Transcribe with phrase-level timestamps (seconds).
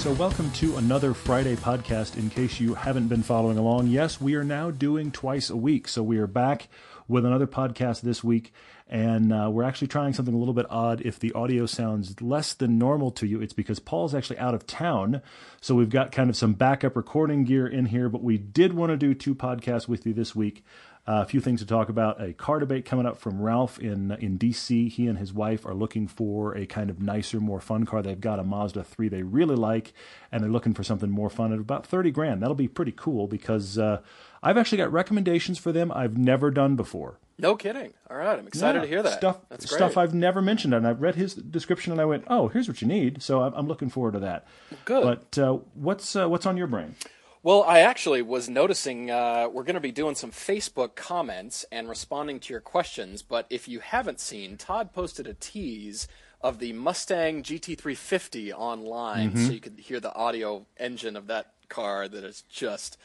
[0.00, 2.16] So, welcome to another Friday podcast.
[2.16, 5.88] In case you haven't been following along, yes, we are now doing twice a week.
[5.88, 6.68] So, we are back
[7.06, 8.54] with another podcast this week,
[8.88, 11.02] and uh, we're actually trying something a little bit odd.
[11.02, 14.66] If the audio sounds less than normal to you, it's because Paul's actually out of
[14.66, 15.20] town.
[15.60, 18.92] So, we've got kind of some backup recording gear in here, but we did want
[18.92, 20.64] to do two podcasts with you this week.
[21.08, 22.20] Uh, a few things to talk about.
[22.22, 24.88] A car debate coming up from Ralph in in DC.
[24.90, 28.02] He and his wife are looking for a kind of nicer, more fun car.
[28.02, 29.92] They've got a Mazda 3 they really like,
[30.30, 32.42] and they're looking for something more fun at about 30 grand.
[32.42, 34.02] That'll be pretty cool because uh,
[34.42, 37.18] I've actually got recommendations for them I've never done before.
[37.38, 37.94] No kidding.
[38.10, 39.14] All right, I'm excited Yeah, to hear that.
[39.14, 42.68] Stuff, stuff I've never mentioned, and I've read his description, and I went, "Oh, here's
[42.68, 44.46] what you need." So I'm, I'm looking forward to that.
[44.84, 45.02] Good.
[45.02, 46.94] But uh, what's uh, what's on your brain?
[47.42, 51.88] Well, I actually was noticing uh, we're going to be doing some Facebook comments and
[51.88, 53.22] responding to your questions.
[53.22, 56.06] But if you haven't seen, Todd posted a tease
[56.42, 59.46] of the Mustang GT350 online, Mm-hmm.
[59.46, 62.08] so you could hear the audio engine of that car.
[62.08, 62.98] That is just,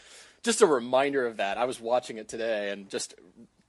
[0.44, 1.58] just a reminder of that.
[1.58, 3.14] I was watching it today and just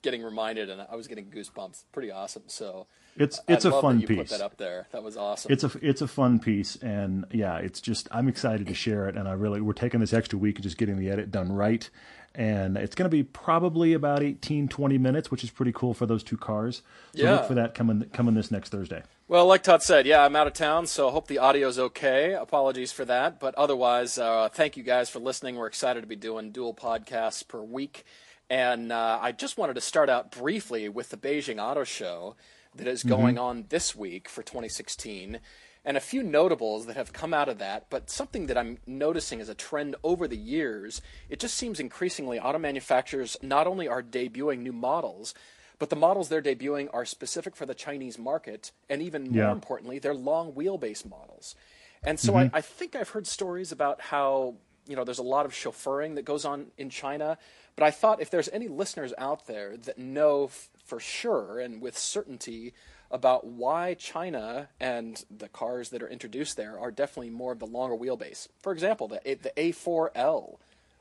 [0.07, 1.85] getting reminded, and I was getting goosebumps.
[1.93, 2.45] Pretty awesome.
[2.47, 4.17] So It's I it's a love fun piece.
[4.19, 4.87] Put that up there.
[4.93, 5.53] That was awesome.
[5.53, 9.17] It's a it's a fun piece, and yeah, it's just I'm excited to share it,
[9.17, 11.89] and I really we're taking this extra week of just getting the edit done right,
[12.35, 16.07] and it's going to be probably about 18, 20 minutes, which is pretty cool for
[16.07, 16.83] those two cars.
[17.15, 17.33] So Yeah.
[17.33, 19.03] look for that coming coming this next Thursday.
[19.29, 22.35] Well, like Todd said, yeah, I'm out of town, so I hope the audio's okay.
[22.35, 25.57] Apologies for that, but otherwise, uh, thank you guys for listening.
[25.57, 28.05] We're excited to be doing dual podcasts per week,
[28.49, 32.37] and uh, I just wanted to start out briefly with the Beijing Auto Show
[32.75, 35.41] that is going on this week for 2016,
[35.85, 37.87] and a few notables that have come out of that.
[37.91, 42.39] But something that I'm noticing as a trend over the years, it just seems increasingly
[42.39, 45.35] auto manufacturers not only are debuting new models.
[45.79, 49.53] But the models they're debuting are specific for the Chinese market, and even more Yeah.
[49.53, 51.55] importantly, they're long wheelbase models.
[52.03, 54.55] And so I, I think I've heard stories about how
[54.87, 57.37] you know there's a lot of chauffeuring that goes on in China.
[57.77, 61.81] But I thought if there's any listeners out there that know f- for sure and
[61.83, 62.73] with certainty
[63.11, 67.67] about why China and the cars that are introduced there are definitely more of the
[67.67, 68.49] longer wheelbase.
[68.61, 70.57] For example, the the A4L,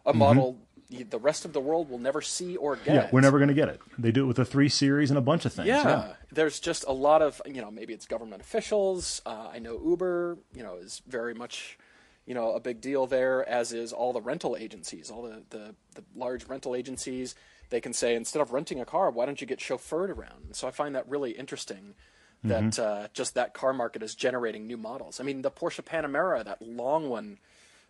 [0.06, 0.60] a model
[0.90, 2.96] the rest of the world will never see or get.
[2.96, 3.82] Yeah, we're never going to get it.
[3.98, 5.68] They do it with the three series and a bunch of things.
[5.68, 9.22] Yeah, there's just a lot of you know maybe it's government officials.
[9.26, 11.78] Uh, I know Uber, you know, is very much
[12.26, 15.76] you know a big deal there, as is all the rental agencies, all the the,
[15.96, 17.36] the large rental agencies.
[17.72, 20.54] They can say instead of renting a car, why don't you get chauffeured around?
[20.56, 21.96] So I find that really interesting.
[22.44, 25.20] That uh, just that car market is generating new models.
[25.20, 27.40] I mean, the Porsche Panamera, that long one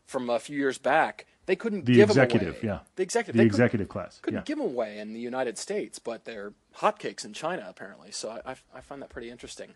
[0.05, 2.59] from a few years back, they couldn't The give 'em executive, away.
[2.63, 2.79] yeah.
[2.95, 4.43] the executive, The they couldn't- executive class, couldn't yeah.
[4.45, 8.11] give them away in the United States, but they're hotcakes in China apparently.
[8.11, 9.71] So I, I, I find that pretty interesting.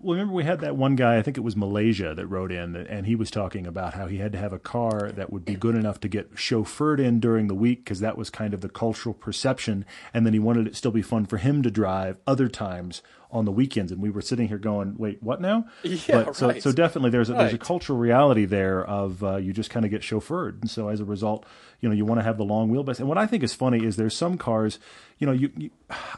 [0.00, 2.76] Well, remember we had that one guy, I think it was Malaysia, that wrote in,
[2.76, 5.54] and he was talking about how he had to have a car that would be
[5.54, 8.68] good enough to get chauffeured in during the week because that was kind of the
[8.68, 12.48] cultural perception, and then he wanted it still be fun for him to drive other
[12.48, 13.02] times
[13.34, 13.92] on the weekends.
[13.92, 16.62] And we were sitting here going, "Wait, what now?" Yeah, but, so, right.
[16.62, 19.90] so definitely there's a, there's a cultural reality there of uh, you just kind of
[19.90, 21.44] get chauffeured, and so as a result,
[21.80, 23.00] you know, you want to have the long wheelbase.
[23.00, 24.78] And what I think is funny is there's some cars,
[25.18, 25.70] you know, you, you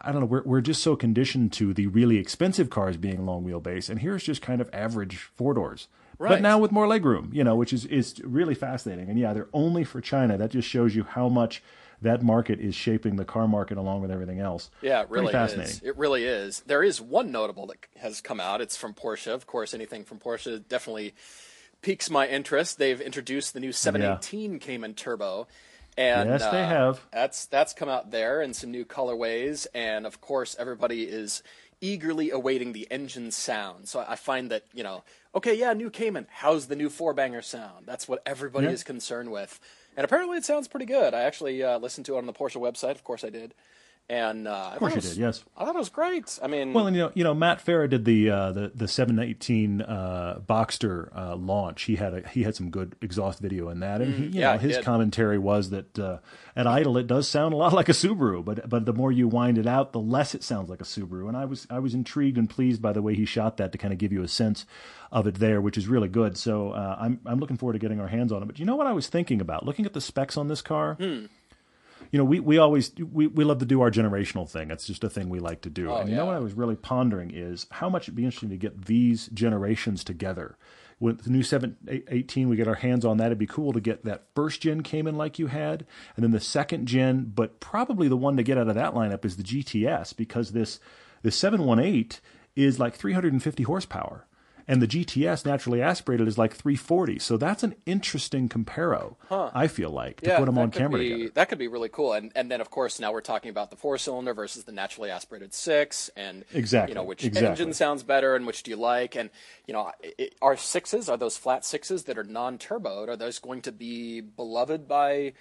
[0.03, 3.45] I don't know, we're we're just so conditioned to the really expensive cars being long
[3.45, 5.89] wheelbase, and here's just kind of average four doors.
[6.19, 6.31] Right.
[6.31, 9.11] But now with more legroom, you know, which is is really fascinating.
[9.11, 10.39] And yeah, they're only for China.
[10.39, 11.63] That just shows you how much
[12.03, 14.71] that market is shaping the car market along with everything else.
[14.83, 15.73] Yeah, it Pretty really fascinating.
[15.73, 15.83] is.
[15.83, 16.61] It really is.
[16.67, 18.61] There is one notable that has come out.
[18.61, 19.33] It's from Porsche.
[19.33, 21.15] Of course, anything from Porsche definitely
[21.83, 22.79] piques my interest.
[22.79, 25.47] They've introduced the new 718 Cayman Turbo.
[25.99, 27.01] And Yes, they uh, have.
[27.11, 31.43] That's that's come out there in some new colorways, and of course, everybody is
[31.81, 33.89] eagerly awaiting the engine sound.
[33.89, 35.05] So I find that you know,
[35.35, 36.27] okay, yeah, new Cayman.
[36.31, 37.87] How's the new four banger sound?
[37.87, 38.73] That's what everybody Yeah.
[38.75, 39.59] is concerned with,
[39.97, 41.15] and apparently it sounds pretty good.
[41.15, 42.93] I actually uh, listened to it on the Porsche website.
[42.93, 43.55] Of course, I did.
[44.09, 45.17] And uh, of course you did.
[45.17, 46.39] Yes, I thought it was great.
[46.41, 48.87] I mean, well, and you know, you know, Matt Farah did the uh, the the
[48.87, 51.83] seven eighteen uh, Boxster uh, launch.
[51.83, 54.35] He had a he had some good exhaust video in that, and he, you Mm,
[54.35, 56.19] yeah, know, his commentary was that uh,
[56.55, 59.27] at idle it does sound a lot like a Subaru, but but the more you
[59.27, 61.27] wind it out, the less it sounds like a Subaru.
[61.27, 63.79] And I was I was intrigued and pleased by the way he shot that to
[63.79, 64.67] kind of give you a sense
[65.11, 66.37] of it there, which is really good.
[66.37, 68.47] So uh, I'm I'm looking forward to getting our hands on it.
[68.47, 70.95] But you know what I was thinking about looking at the specs on this car.
[70.95, 71.25] Hmm.
[72.17, 74.71] You know, we, we always we, we love to do our generational thing.
[74.71, 75.91] It's just a thing we like to do.
[75.91, 78.49] Oh, and you know what I was really pondering is how much it'd be interesting
[78.49, 80.57] to get these generations together.
[80.99, 83.27] With the new 718, we get our hands on that.
[83.27, 85.85] It'd be cool to get that first gen Cayman like you had,
[86.17, 87.33] and then the second gen.
[87.35, 90.81] But probably the one to get out of that lineup is the GTS because this
[91.21, 92.19] this 718
[92.55, 94.27] is like 350 horsepower,
[94.69, 97.19] and the GTS naturally aspirated is like 340.
[97.19, 99.17] So that's an interesting comparo.
[99.31, 101.33] I feel like to yeah, put them on camera be, together.
[101.35, 102.13] That could be really cool.
[102.13, 105.11] And and then of course now we're talking about the four cylinder versus the naturally
[105.11, 107.49] aspirated six, and Exactly, you know which exactly.
[107.49, 109.31] engine sounds better and which do you like, and
[109.67, 109.91] you know
[110.43, 114.89] are sixes are those flat sixes that are non-turboed are those going to be beloved
[114.89, 115.33] by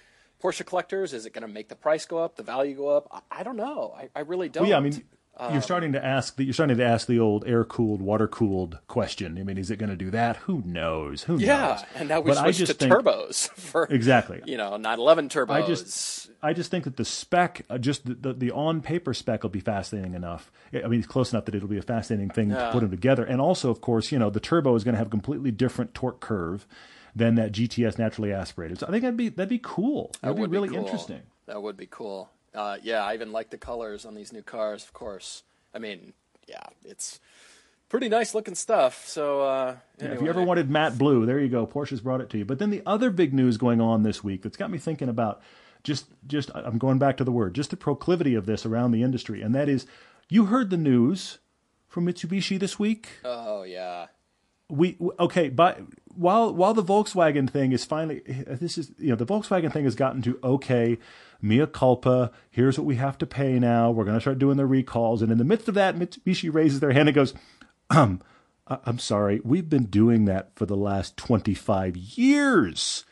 [0.42, 1.12] Porsche collectors?
[1.12, 3.08] Is it going to make the price go up, the value go up?
[3.10, 3.94] I, I don't know.
[3.96, 4.64] I, I really don't.
[4.64, 5.02] Well, yeah, I mean,
[5.38, 8.26] Um, you're starting to ask the, you're starting to ask the old air cooled, water
[8.26, 9.36] cooled question.
[9.38, 10.36] I mean, is it going to do that?
[10.38, 11.24] Who knows?
[11.24, 11.42] Who knows?
[11.42, 11.84] yeah, knows?
[11.94, 14.40] and now we But switched to think- turbos for Exactly.
[14.46, 15.50] You know, 911 turbos.
[15.50, 19.12] I just I just think that the spec, uh, just the, the, the on paper
[19.12, 20.50] spec, will be fascinating enough.
[20.72, 23.24] I mean, it's close enough that it'll be a fascinating thing to put them together.
[23.24, 25.92] And also, of course, you know, the turbo is going to have a completely different
[25.92, 26.66] torque curve
[27.14, 28.78] than that GTS naturally aspirated.
[28.78, 30.12] So I think that'd be that'd be cool.
[30.22, 30.78] That'd That would be really cool.
[30.78, 31.22] interesting.
[31.46, 32.30] That would be cool.
[32.56, 34.82] Uh, yeah, I even like the colors on these new cars.
[34.82, 35.42] Of course,
[35.74, 36.14] I mean,
[36.48, 37.20] yeah, it's
[37.88, 39.06] pretty nice looking stuff.
[39.06, 41.66] So, uh, Yeah, if you ever wanted matte blue, there you go.
[41.66, 42.44] Porsche's brought it to you.
[42.44, 45.42] But then the other big news going on this week that's got me thinking about
[45.84, 49.02] just just I'm going back to the word, just the proclivity of this around the
[49.02, 49.86] industry, and that is
[50.28, 51.38] you heard the news
[51.86, 53.08] from Mitsubishi this week.
[53.24, 54.06] oh yeah,
[54.68, 55.80] we okay, but
[56.14, 59.94] while while the Volkswagen thing is finally this is you know the Volkswagen thing has
[59.94, 60.98] gotten to okay,
[61.40, 62.30] mea culpa.
[62.50, 63.90] Here's what we have to pay now.
[63.90, 66.80] We're going to start doing the recalls, and in the midst of that, Mitsubishi raises
[66.80, 67.34] their hand and goes,
[67.90, 68.20] um,
[68.68, 73.04] I'm sorry, we've been doing that for the last 25 years.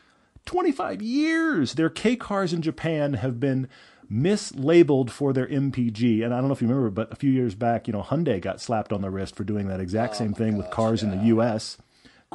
[0.45, 1.73] 25 years.
[1.73, 3.67] Their K cars in Japan have been
[4.11, 6.23] mislabeled for their MPG.
[6.23, 8.39] And I don't know if you remember, but a few years back, you know, Hyundai
[8.41, 11.25] got slapped on the wrist for doing that exact same thing with cars in the
[11.35, 11.77] US.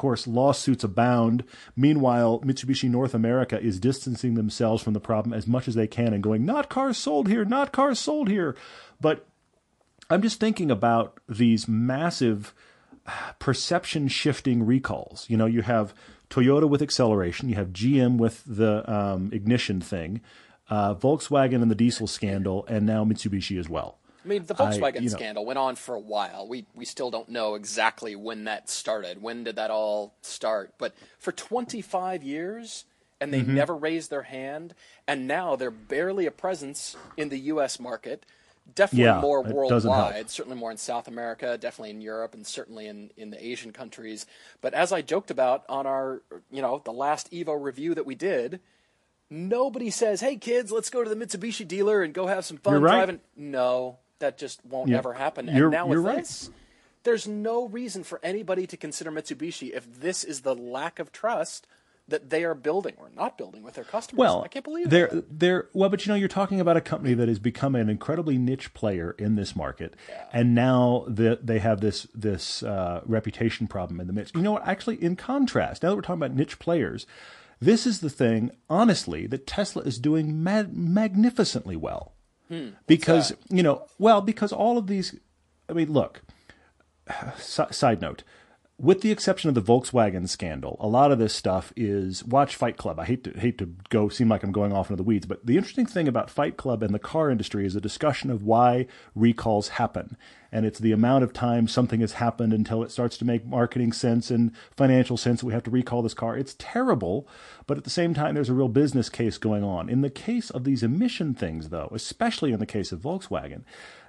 [0.01, 1.43] Course, lawsuits abound.
[1.75, 6.11] Meanwhile, Mitsubishi North America is distancing themselves from the problem as much as they can
[6.11, 8.55] and going, not cars sold here, not cars sold here.
[8.99, 9.27] But
[10.09, 12.51] I'm just thinking about these massive
[13.37, 15.27] perception shifting recalls.
[15.29, 15.93] You know, you have
[16.31, 20.21] Toyota with acceleration, you have GM with the um, ignition thing,
[20.67, 23.99] uh, Volkswagen and the diesel scandal, and now Mitsubishi as well.
[24.23, 26.47] I mean, the I- Volkswagen you know- scandal went on for a while.
[26.47, 29.21] We we still don't know exactly when that started.
[29.21, 30.73] When did that all start?
[30.77, 32.85] But for 25 years,
[33.19, 33.55] and they Mm-hmm.
[33.55, 34.73] never raised their hand,
[35.07, 37.79] and now they're barely a presence in the U.S.
[37.79, 38.25] market.
[38.73, 40.29] Definitely Yeah, more worldwide.
[40.29, 41.57] Certainly more in South America.
[41.57, 44.25] Definitely in Europe, and certainly in in the Asian countries.
[44.61, 46.21] But as I joked about on our
[46.51, 48.59] you know the last Evo review that we did.
[49.33, 52.81] Nobody says, "Hey kids, let's go to the Mitsubishi dealer and go have some fun
[52.81, 52.91] right.
[52.97, 54.97] driving." No, that just won't Yeah.
[54.97, 55.45] ever happen.
[55.47, 56.17] You're- and now with you're right.
[56.19, 56.49] this,
[57.03, 61.67] there's no reason for anybody to consider Mitsubishi if this is the lack of trust
[62.07, 64.17] that they are building or not building with their customers.
[64.19, 65.39] Well, I can't believe they're that.
[65.39, 68.37] they're well, but you know, you're talking about a company that has become an incredibly
[68.37, 69.93] niche player in this market,
[70.33, 74.35] and now that they have this this uh, reputation problem in the midst.
[74.35, 74.67] You know what?
[74.67, 77.05] Actually, in contrast, now that we're talking about niche players,
[77.61, 82.13] this is the thing, honestly, that Tesla is doing ma- magnificently well,
[82.51, 82.69] Hmm.
[82.85, 85.15] because you know, well, because all of these.
[85.69, 86.21] I mean, look.
[87.37, 88.23] Si- side note
[88.81, 92.77] with the exception of the Volkswagen scandal, a lot of this stuff is watch Fight
[92.77, 92.99] Club.
[92.99, 95.45] I hate to hate to go seem like I'm going off into the weeds, but
[95.45, 98.87] the interesting thing about Fight Club and the car industry is a discussion of why
[99.13, 100.17] recalls happen.
[100.51, 103.93] And it's the amount of time something has happened until it starts to make marketing
[103.93, 106.35] sense and financial sense that we have to recall this car.
[106.35, 107.27] It's terrible,
[107.67, 109.89] but at the same time there's a real business case going on.
[109.89, 113.61] In the case of these emission things though, especially in the case of Volkswagen,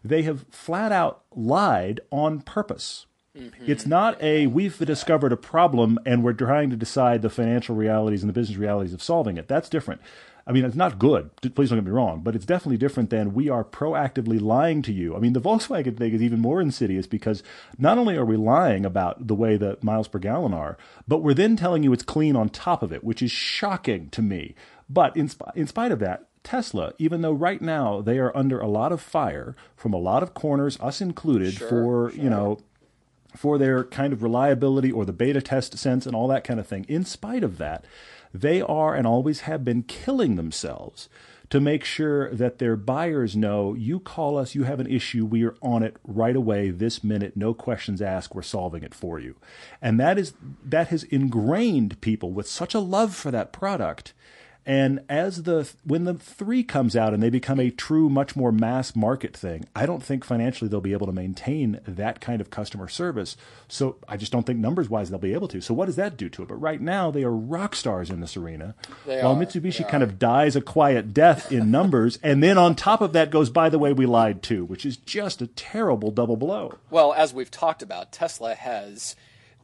[0.03, 3.05] they have flat out lied on purpose.
[3.37, 3.71] Mm-hmm.
[3.71, 8.23] It's not a we've discovered a problem and we're trying to decide the financial realities
[8.23, 9.49] and the business realities of solving it.
[9.49, 10.03] That's different.
[10.47, 11.31] I mean, it's not good.
[11.55, 14.93] Please don't get me wrong, but it's definitely different than we are proactively lying to
[14.93, 15.15] you.
[15.15, 17.45] I mean, the Volkswagen thing is even more insidious because
[17.79, 21.33] not only are we lying about the way the miles per gallon are, but we're
[21.33, 24.57] then telling you it's clean on top of it, which is shocking to me.
[24.91, 28.59] But in, sp- in spite of that, Tesla, even though right now they are under
[28.59, 32.59] a lot of fire from a lot of corners, us included, Sure, for you know
[33.37, 36.67] for their kind of reliability or the beta test sense and all that kind of
[36.67, 36.85] thing.
[36.89, 37.85] In spite of that,
[38.35, 41.09] they are and always have been killing themselves
[41.53, 45.45] to make sure that their buyers know you call us, you have an issue, we
[45.45, 49.37] are on it right away, this minute, no questions asked, we're solving it for you.
[49.83, 50.33] And that is
[50.65, 54.15] that has ingrained people with such a love for that product
[54.65, 58.53] and as the when the three comes out and they become a true, much more
[58.53, 62.51] mass market thing, I don't think financially they'll be able to maintain that kind of
[62.51, 63.37] customer service.
[63.67, 65.61] So I just don't think numbers wise they'll be able to.
[65.61, 66.49] So what does that do to it?
[66.49, 70.03] But right now they are rock stars in this arena, They while are, Mitsubishi kind
[70.03, 73.69] of dies a quiet death in numbers, and then on top of that goes, by
[73.69, 76.79] the way, we lied too, which is just a terrible double blow.
[76.89, 79.17] Well, as we've talked about, Tesla has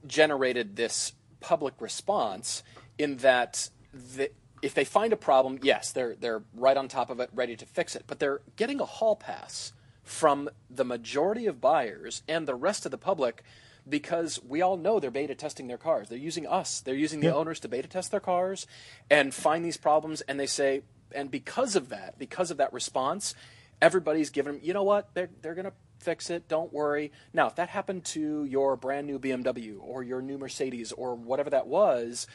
[0.06, 2.62] generated this public response
[2.98, 4.30] in that the,
[4.62, 7.66] if they find a problem, yes, they're they're right on top of it, ready to
[7.66, 8.04] fix it.
[8.06, 9.72] But they're getting a hall pass
[10.02, 13.42] from the majority of buyers and the rest of the public
[13.88, 16.08] because we all know they're beta testing their cars.
[16.08, 16.80] They're using us.
[16.80, 17.34] They're using the Yeah.
[17.34, 18.66] owners to beta test their cars
[19.10, 20.82] and find these problems and they say
[21.14, 23.34] and because of that, because of that response,
[23.80, 25.14] everybody's given them, you know what?
[25.14, 26.48] They're they're going to fix it.
[26.48, 27.10] Don't worry.
[27.32, 31.50] Now, if that happened to your brand new BMW or your new Mercedes or whatever
[31.50, 32.26] that was,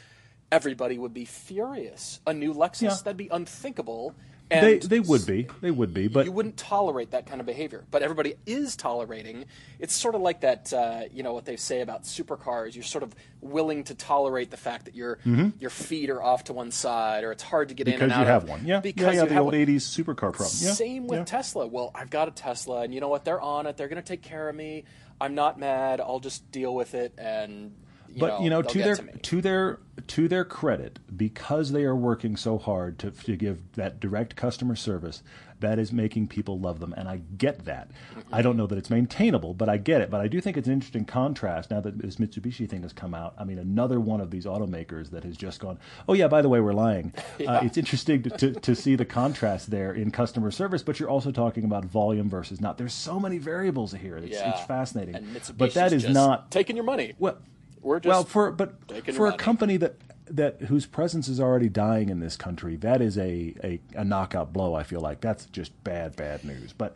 [0.52, 2.20] everybody would be furious.
[2.28, 2.96] A new Lexus, Yeah.
[3.04, 4.14] that'd be unthinkable.
[4.50, 7.48] They And they would be, they would be, but you wouldn't tolerate that kind of
[7.48, 9.46] behavior, but everybody is tolerating.
[9.80, 12.76] It's sort of like that, uh, you know, what they say about supercars.
[12.76, 15.18] You're sort of willing to tolerate the fact that your
[15.60, 18.06] your feet are off to one side, or it's hard to get in Mm-hmm.
[18.06, 18.50] because you have of.
[18.50, 19.56] one, yeah, because yeah, yeah, the old one.
[19.56, 20.58] '80s supercar problem.
[20.60, 20.74] Yeah.
[20.74, 21.26] Same with yeah.
[21.26, 21.66] Tesla.
[21.66, 23.26] Well, I've got a Tesla, and you know what?
[23.26, 23.78] They're on it.
[23.78, 24.84] They're going to take care of me.
[25.20, 26.00] I'm not mad.
[26.02, 27.72] I'll just deal with it, and
[28.18, 31.96] but know, you know to their to to their to their credit because they are
[31.96, 35.24] working so hard to to give that direct customer service
[35.60, 37.90] that is making people love them and I get that.
[37.90, 38.36] Mm-hmm.
[38.36, 40.10] I don't know that it's maintainable, but I get it.
[40.10, 43.14] But I do think it's an interesting contrast now that this Mitsubishi thing has come
[43.14, 43.34] out.
[43.38, 46.50] I mean, another one of these automakers that has just gone, "Oh yeah, by the
[46.50, 47.14] way, we're lying."
[47.48, 51.10] uh, it's interesting to, to to see the contrast there in customer service, but you're
[51.10, 52.78] also talking about volume versus not.
[52.78, 54.18] There's so many variables here.
[54.18, 54.52] It's, yeah.
[54.52, 55.26] it's fascinating.
[55.58, 57.14] But that is just not taking your money.
[57.18, 57.38] well,
[57.84, 58.74] We're just well for but
[59.14, 59.96] for a company that
[60.28, 64.54] that whose presence is already dying in this country, that is a, a, a knockout
[64.54, 64.74] blow.
[64.74, 66.74] I feel like that's just bad bad news.
[66.74, 66.96] But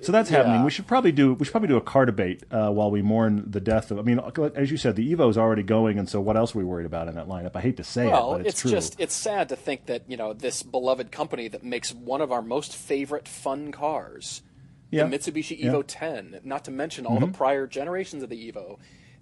[0.00, 0.62] so that's happening.
[0.62, 3.44] We should probably do we should probably do a car debate uh, while we mourn
[3.50, 3.98] the death of.
[3.98, 4.20] I mean,
[4.54, 6.86] as you said, the Evo is already going, and so what else are we worried
[6.86, 7.56] about in that lineup?
[7.56, 8.70] I hate to say Well, it, but it's, it's true.
[8.70, 12.30] just it's sad to think that you know this beloved company that makes one of
[12.30, 14.42] our most favorite fun cars,
[14.90, 15.04] Yeah.
[15.04, 15.70] the Mitsubishi Yeah.
[15.72, 15.76] Mm-hmm.
[15.78, 18.78] Evo 10, not to mention all the prior generations of the Evo,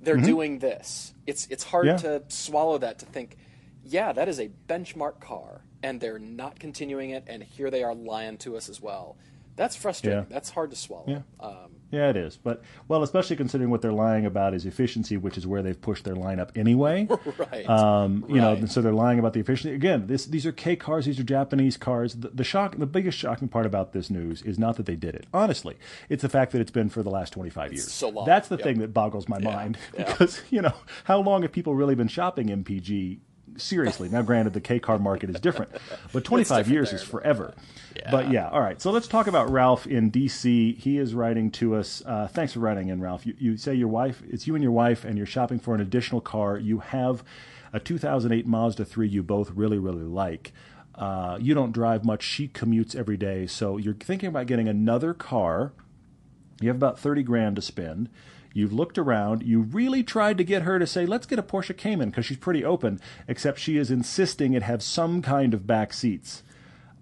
[0.06, 0.24] they're mm-hmm.
[0.24, 1.12] doing this.
[1.26, 1.96] It's it's hard Yeah.
[1.96, 3.36] to swallow that to think,
[3.82, 7.94] yeah, that is a benchmark car, and they're not continuing it, and here they are
[7.94, 9.16] lying to us as well.
[9.56, 10.20] That's frustrating.
[10.20, 10.26] Yeah.
[10.28, 11.04] That's hard to swallow.
[11.08, 11.20] Yeah.
[11.40, 12.36] Um, Yeah, it is.
[12.36, 16.04] But well, especially considering what they're lying about is efficiency, which is where they've pushed
[16.04, 17.08] their lineup anyway.
[17.38, 17.66] right.
[17.68, 18.58] Um, you know, Right.
[18.58, 19.74] and so they're lying about the efficiency.
[19.74, 21.06] Again, this, these are K cars.
[21.06, 22.14] These are Japanese cars.
[22.14, 25.14] The, the shock, the biggest shocking part about this news is not that they did
[25.14, 25.26] it.
[25.32, 25.76] Honestly,
[26.08, 27.90] it's the fact that it's been for the last twenty five years.
[27.90, 28.26] so long.
[28.26, 28.64] That's the Yep.
[28.64, 30.04] thing that boggles my mind yeah.
[30.10, 33.20] because you know how long have people really been shopping MPG?
[33.60, 35.72] Seriously, now granted the K car market is different,
[36.12, 37.54] but 25 different years there, is forever.
[38.10, 38.80] But yeah, all right.
[38.80, 40.78] So let's talk about Ralph in DC.
[40.78, 42.02] He is writing to us.
[42.04, 43.26] Uh, thanks for writing in, Ralph.
[43.26, 45.80] You, you say your wife, it's you and your wife, and you're shopping for an
[45.80, 46.58] additional car.
[46.58, 47.24] You have
[47.72, 50.52] a 2008 Mazda 3 you both really, really like.
[50.94, 52.22] Uh, you don't drive much.
[52.22, 53.46] She commutes every day.
[53.46, 55.72] So you're thinking about getting another car.
[56.60, 58.08] You have about 30 grand to spend.
[58.56, 59.42] You've looked around.
[59.42, 62.38] You really tried to get her to say, let's get a Porsche Cayman because she's
[62.38, 62.98] pretty open,
[63.28, 66.42] except she is insisting it have some kind of back seats.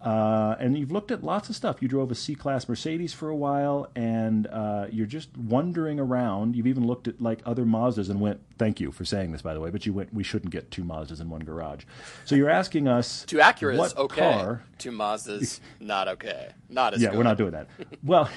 [0.00, 1.80] Uh, and you've looked at lots of stuff.
[1.80, 6.56] You drove a C Class Mercedes for a while, and uh, you're just wandering around.
[6.56, 9.54] You've even looked at like other Mazdas and went, "Thank you for saying this, by
[9.54, 11.84] the way." But you went, "We shouldn't get two Mazdas in one garage."
[12.24, 14.20] So you're asking us, two accurate what okay.
[14.20, 14.62] car?
[14.78, 16.52] Two Mazdas, not okay.
[16.68, 17.18] Not as Yeah, good.
[17.18, 17.68] we're not doing that.
[18.02, 18.28] Well,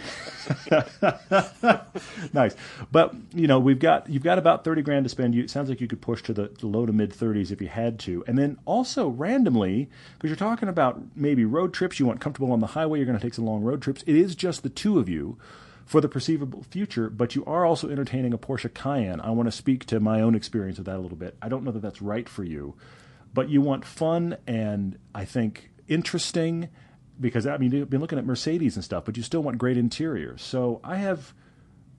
[2.34, 2.56] nice,
[2.92, 5.36] but you know we've got you've got about thirty grand to spend.
[5.36, 7.62] You, it sounds like you could push to the, the low to mid thirties if
[7.62, 12.00] you had to, and then also randomly because you're talking about maybe road trips.
[12.00, 13.00] You want comfortable on the highway.
[13.00, 14.04] You're going to take some long road trips.
[14.06, 15.38] It is just the two of you
[15.88, 19.22] for the perceivable future, but you are also entertaining a Porsche Cayenne.
[19.22, 21.38] I want to speak to my own experience with that a little bit.
[21.42, 22.76] I don't know that that's right for you,
[23.34, 26.68] but you want fun and I think interesting
[27.22, 29.78] because I mean you've been looking at Mercedes and stuff, but you still want great
[29.78, 30.42] interiors.
[30.44, 31.34] So I have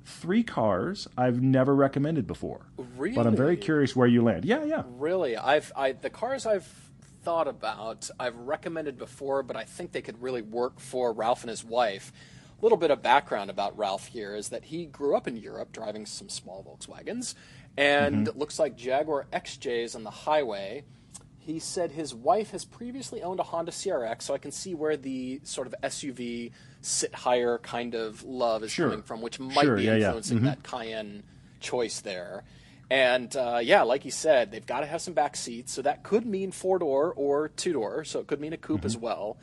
[0.04, 4.44] three cars I've never recommended before, but I'm very curious where you land.
[4.44, 4.82] Yeah, yeah.
[4.86, 6.70] Really, I've I the cars I've
[7.22, 8.10] thought about.
[8.20, 12.12] I've recommended before, but I think they could really work for Ralph and his wife.
[12.60, 15.72] A little bit of background about Ralph here is that he grew up in Europe
[15.72, 17.34] driving some small Volkswagens,
[17.76, 18.38] and Mm-hmm.
[18.38, 20.84] looks like Jaguar XJs on the highway.
[21.38, 24.96] He said his wife has previously owned a Honda CRX, so I can see where
[24.96, 26.50] the sort of SUV
[26.82, 28.88] sit higher kind of love is Sure.
[28.90, 30.06] coming from, which might Sure, be yeah, yeah.
[30.06, 30.44] influencing Mhm.
[30.44, 31.22] that Cayenne
[31.60, 32.42] choice there.
[32.90, 36.02] And uh, yeah, like you said, they've got to have some back seats, so that
[36.02, 39.36] could mean four door or two door, so it could mean a coupe as well.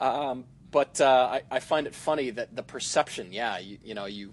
[0.00, 4.06] Um, but uh, I, I find it funny that the perception, yeah, you, you know,
[4.06, 4.32] you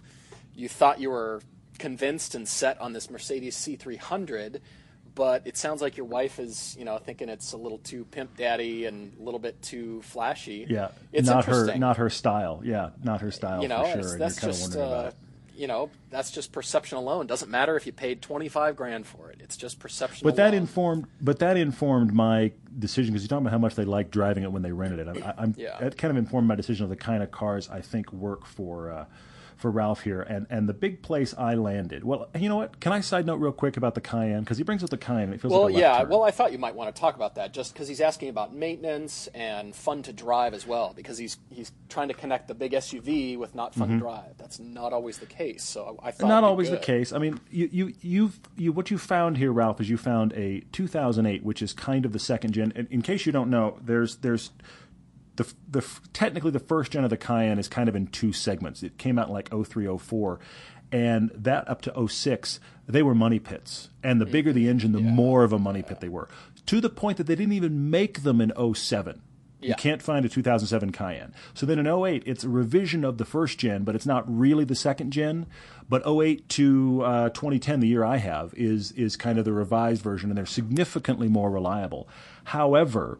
[0.56, 1.42] you thought you were
[1.80, 4.60] convinced and set on this Mercedes C300,
[5.16, 8.38] but it sounds like your wife is, you know, thinking it's a little too pimp
[8.38, 10.66] daddy and a little bit too flashy.
[10.70, 12.62] Yeah, it's not her, not her style.
[12.64, 14.18] Yeah, not her style you know, for sure.
[14.18, 15.12] that's just uh.
[15.56, 17.28] You know, that's just perception alone.
[17.28, 19.40] Doesn't matter if you paid twenty five grand for it.
[19.42, 20.26] It's just perception.
[20.26, 23.86] But that informed, but that informed my decision because you're talking about how much they
[23.86, 25.24] like driving it when they rented it.
[25.24, 25.78] I, I'm, Yeah.
[25.80, 28.92] That kind of informed my decision of the kind of cars I think work for
[28.92, 29.06] uh,
[29.64, 32.04] for Ralph here, and and the big place I landed.
[32.04, 32.82] Well, you know what?
[32.82, 35.24] Can I side note real quick about the Cayenne because he brings up the Cayenne.
[35.24, 36.00] and It feels Well, like yeah.
[36.00, 36.10] turn.
[36.10, 38.54] Well, I thought you might want to talk about that, just because he's asking about
[38.54, 42.74] maintenance and fun to drive as well, because he's he's trying to connect the big
[42.74, 44.38] SUV with not fun to drive.
[44.38, 45.64] That's not always the case.
[45.64, 46.28] So I thought Mm-hmm.
[46.28, 47.14] not always the case.
[47.14, 50.60] I mean, you you you've you what you found here, Ralph, is you found a
[50.74, 52.74] 2008, which is kind of the second gen.
[52.76, 54.52] In, in case you don't know, there's there's
[55.36, 58.84] the the technically the first gen of the Cayenne is kind of in two segments.
[58.84, 60.40] It came out in like 03, 04,
[60.92, 63.90] and that up to 06, they were money pits.
[64.04, 66.30] And the bigger the engine, the more of a money pit they were.
[66.68, 69.22] To the point that they didn't even make them in 07.
[69.60, 71.34] You can't find a 2007 Cayenne.
[71.54, 74.66] So then in 08, it's a revision of the first gen, but it's not really
[74.66, 75.48] the second gen.
[75.90, 80.02] But 08 to uh, 2010, the year I have, is is kind of the revised
[80.02, 82.08] version, and they're significantly more reliable.
[82.46, 83.20] However,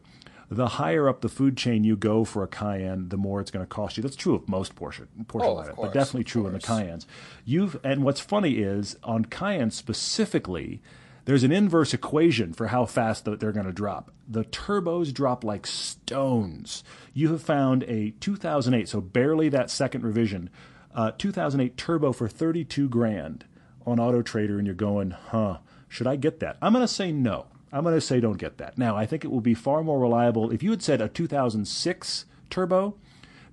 [0.54, 3.66] the higher up the food chain you go for a Cayenne, the more it's going
[3.66, 4.04] to cost you.
[4.04, 6.60] That's true of most Porsche, Porsche Oh, of lineup, but definitely true in the.
[6.60, 7.06] Cayennes.
[7.46, 10.82] You've and what's funny is on Cayenne specifically,
[11.26, 14.12] there's an inverse equation for how fast th- they're going to drop.
[14.28, 16.84] The turbos drop like stones.
[17.14, 20.50] You have found a 2008, so barely that second revision,
[20.94, 23.46] uh, 2008 turbo for 32 grand
[23.86, 25.58] on Auto Trader, and you're going, huh?
[25.88, 26.58] Should I get that?
[26.62, 27.46] I'm going to say no.
[27.74, 28.78] I'm going to say don't get that.
[28.78, 32.26] Now, I think it will be far more reliable if you had said a 2006
[32.50, 32.96] turbo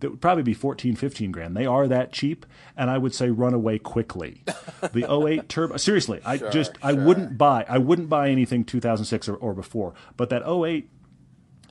[0.00, 1.56] that would probably be 14, 15 grand.
[1.56, 4.42] They are that cheap, and I would say run away quickly.
[4.92, 9.37] The 08 turbo, seriously, I just I wouldn't buy I wouldn't buy anything 2006 or,
[9.37, 9.92] or before.
[10.16, 10.88] But that 08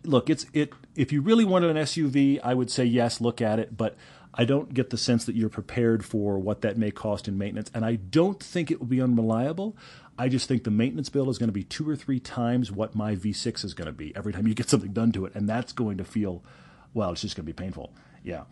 [0.04, 3.58] look, it's it if you really wanted an SUV, I would say yes, look at
[3.58, 3.98] it, but
[4.34, 7.72] I don't get the sense that you're prepared for what that may cost in maintenance,
[7.74, 9.76] and I don't think it will be unreliable.
[10.20, 12.94] I just think the maintenance bill is going to be two or three times what
[12.94, 15.48] my V6 is going to be every time you get something done to it, and
[15.48, 16.44] that's going to feel,
[16.94, 17.94] well, it's just going to be painful.
[18.22, 18.44] Yeah.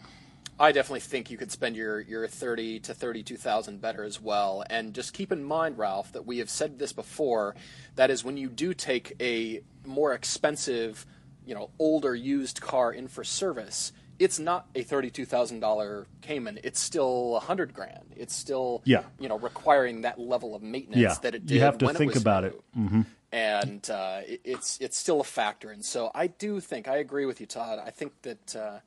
[0.57, 4.19] I definitely think you could spend your, your thirty to thirty two thousand better as
[4.19, 4.63] well.
[4.69, 7.53] And just keep in mind, Ralph, that we have said this before.
[7.95, 11.05] That is, when you do take a more expensive,
[11.45, 16.07] you know, older used car in for service, it's not a thirty two thousand dollar
[16.21, 16.59] Cayenne.
[16.63, 18.13] It's still a hundred grand.
[18.15, 19.03] It's still Yeah.
[19.19, 21.15] you know requiring that level of maintenance Yeah.
[21.21, 21.61] that it You did.
[21.61, 22.49] have to when think about new.
[22.49, 22.61] it.
[22.77, 23.01] Mm-hmm.
[23.31, 25.69] And uh, it, it's it's still a factor.
[25.71, 27.79] And so I do think I agree with you, Todd.
[27.83, 28.55] I think that.
[28.55, 28.79] Uh,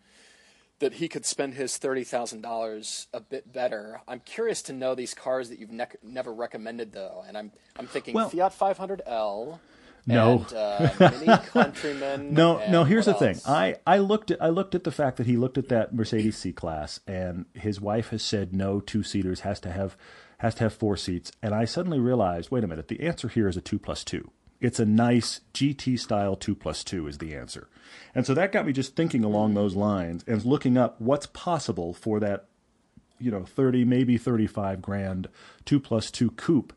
[0.78, 4.00] that he could spend his thirty thousand dollars a bit better.
[4.08, 7.86] I'm curious to know these cars that you've nec- never recommended, though, and I'm I'm
[7.86, 9.58] thinking Well- Fiat 500L.
[10.06, 10.46] No.
[10.50, 12.34] and, uh, Mini Countryman.
[12.34, 12.84] No, no.
[12.84, 13.40] Here's the what thing.
[13.46, 16.36] I, I looked at I looked at the fact that he looked at that Mercedes
[16.36, 19.96] C class, and his wife has said no two seaters has to have
[20.38, 23.46] has to have four seats, and I suddenly realized, wait a minute, the answer here
[23.46, 24.30] is a two plus two.
[24.58, 27.68] It's a nice GT style two plus two is the answer,
[28.14, 31.92] and so that got me just thinking along those lines and looking up what's possible
[31.92, 32.46] for that
[33.20, 35.28] you know, 30, maybe 35 grand,
[35.64, 36.72] two plus two coupe.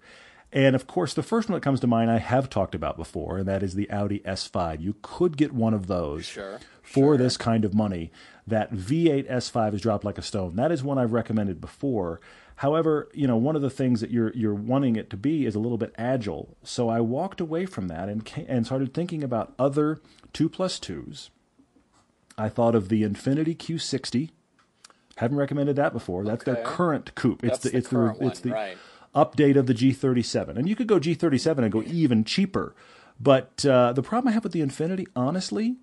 [0.54, 3.40] And of course, the first one that comes to mind I have talked about before,
[3.40, 4.80] and that is the Audi S5.
[4.82, 8.12] You could get one of those Sure, for this kind of money.
[8.46, 10.56] That V8 S5 has dropped like a stone.
[10.58, 12.20] That is one I've recommended before.
[12.58, 15.56] However, you know, one of the things that you're you're wanting it to be is
[15.56, 16.56] a little bit agile.
[16.62, 20.02] So I walked away from that and and started thinking about other
[20.34, 21.32] two plus twos.
[22.38, 24.30] I thought of the Infiniti Q60.
[25.18, 26.24] Haven't recommended that before.
[26.26, 26.64] That's their Okay.
[26.66, 27.44] current coupe.
[27.44, 28.78] It's That's the, the it's the it's one, the right.
[29.16, 32.76] Update of the G37, and you could go G37 and go even cheaper.
[33.20, 35.76] But uh, the problem I have with the Infiniti, honestly,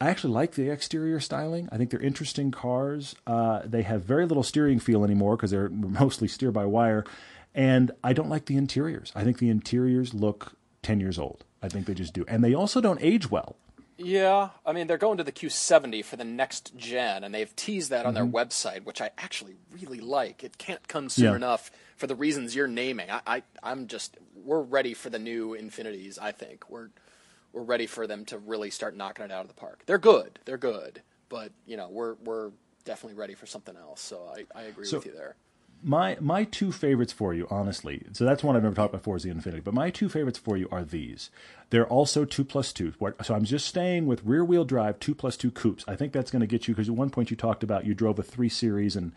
[0.00, 1.68] I actually like the exterior styling.
[1.72, 3.16] I think they're interesting cars.
[3.26, 7.04] Uh, they have very little steering feel anymore because they're mostly steer by wire,
[7.54, 9.10] and I don't like the interiors.
[9.16, 11.44] I think the interiors look ten years old.
[11.60, 13.56] I think they just do, and they also don't age well.
[14.00, 17.90] Yeah, I mean they're going to the Q70 for the next gen, and they've teased
[17.90, 20.44] that on their website, which I actually really like.
[20.44, 21.32] It can't come soon Mm-hmm.
[21.32, 21.36] Yeah.
[21.36, 23.10] enough for the reasons you're naming.
[23.10, 26.18] I, I, I'm just we're ready for the new Infinitis.
[26.20, 26.88] I think we're
[27.52, 29.82] we're ready for them to really start knocking it out of the park.
[29.86, 32.50] They're good, they're good, but you know we're we're
[32.84, 34.00] definitely ready for something else.
[34.00, 35.36] So I, I agree So- with you there.
[35.80, 38.02] My my two favorites for you, honestly.
[38.12, 39.62] So that's one I've never talked about before is the Infiniti.
[39.62, 41.30] But my two favorites for you are these.
[41.70, 42.94] They're also two plus two.
[43.22, 45.84] So I'm just staying with rear wheel drive two plus two coupes.
[45.86, 47.94] I think that's going to get you because at one point you talked about you
[47.94, 49.12] drove a three series and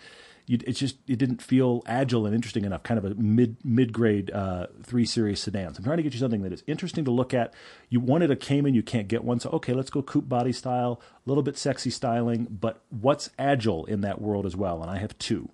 [0.45, 2.83] you, it just it didn't feel agile and interesting enough.
[2.83, 5.77] Kind of a mid mid grade uh, three series sedans.
[5.77, 7.53] I'm trying to get you something that is interesting to look at.
[7.89, 9.39] You wanted a Cayman, you can't get one.
[9.39, 13.85] So okay, let's go coupe body style, a little bit sexy styling, but what's agile
[13.85, 14.81] in that world as well?
[14.81, 15.49] And I have two.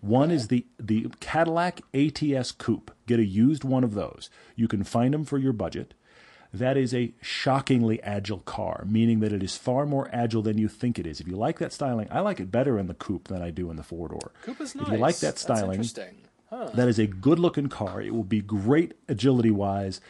[0.00, 2.90] One is the the Cadillac ATS Coupe.
[3.06, 4.30] Get a used one of those.
[4.56, 5.94] You can find them for your budget.
[6.54, 10.68] That is a shockingly agile car, meaning that it is far more agile than you
[10.68, 11.18] think it is.
[11.20, 13.70] If you like that styling, I like it better in the coupe than I do
[13.70, 14.32] in the four door.
[14.42, 15.20] Coupe is If you like nice.
[15.20, 16.16] that That's styling, interesting.
[16.50, 18.02] that is a good looking car.
[18.02, 20.00] It will be great agility wise.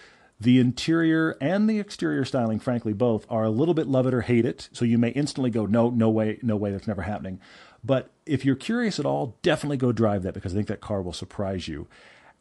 [0.40, 4.22] The interior and the exterior styling, frankly, both are a little bit love it or
[4.22, 4.68] hate it.
[4.72, 7.38] So you may instantly go, no, no way, no way, that's never happening.
[7.84, 11.00] But if you're curious at all, definitely go drive that because I think that car
[11.00, 11.86] will surprise you.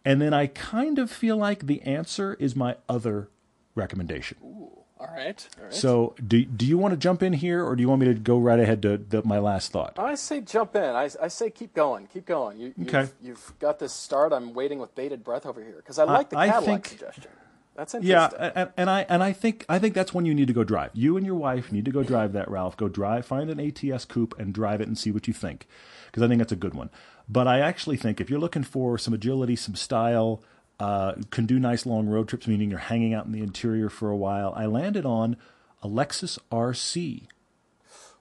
[0.04, 3.30] And then I kind of feel like the answer is my other
[3.76, 4.38] recommendation.
[4.42, 5.74] All right, all right.
[5.74, 8.14] So do, do you want to jump in here or do you want me to
[8.14, 9.98] go right ahead to the, my last thought?
[9.98, 10.84] I say jump in.
[10.84, 12.60] I, I say keep going, keep going.
[12.60, 13.12] You, you've, Okay.
[13.20, 14.32] you've got this start.
[14.32, 17.32] I'm waiting with bated breath over here because I like the I Cadillac think- suggestion.
[17.74, 18.12] That's interesting.
[18.42, 20.66] Yeah, and, and I and I think I think that's when you need to go
[20.66, 20.92] drive.
[20.94, 22.76] You and your wife need to go drive that, Ralph.
[22.76, 25.68] Go drive, find an ATS coupe and drive it and see what you think,
[26.08, 26.90] because I think that's a good one.
[27.30, 30.44] But I actually think if you're looking for some agility, some style,
[30.82, 34.10] uh, can do nice long road trips, meaning you're hanging out in the interior for
[34.10, 34.54] a while.
[34.56, 35.38] I landed on
[35.84, 37.28] a Lexus RC.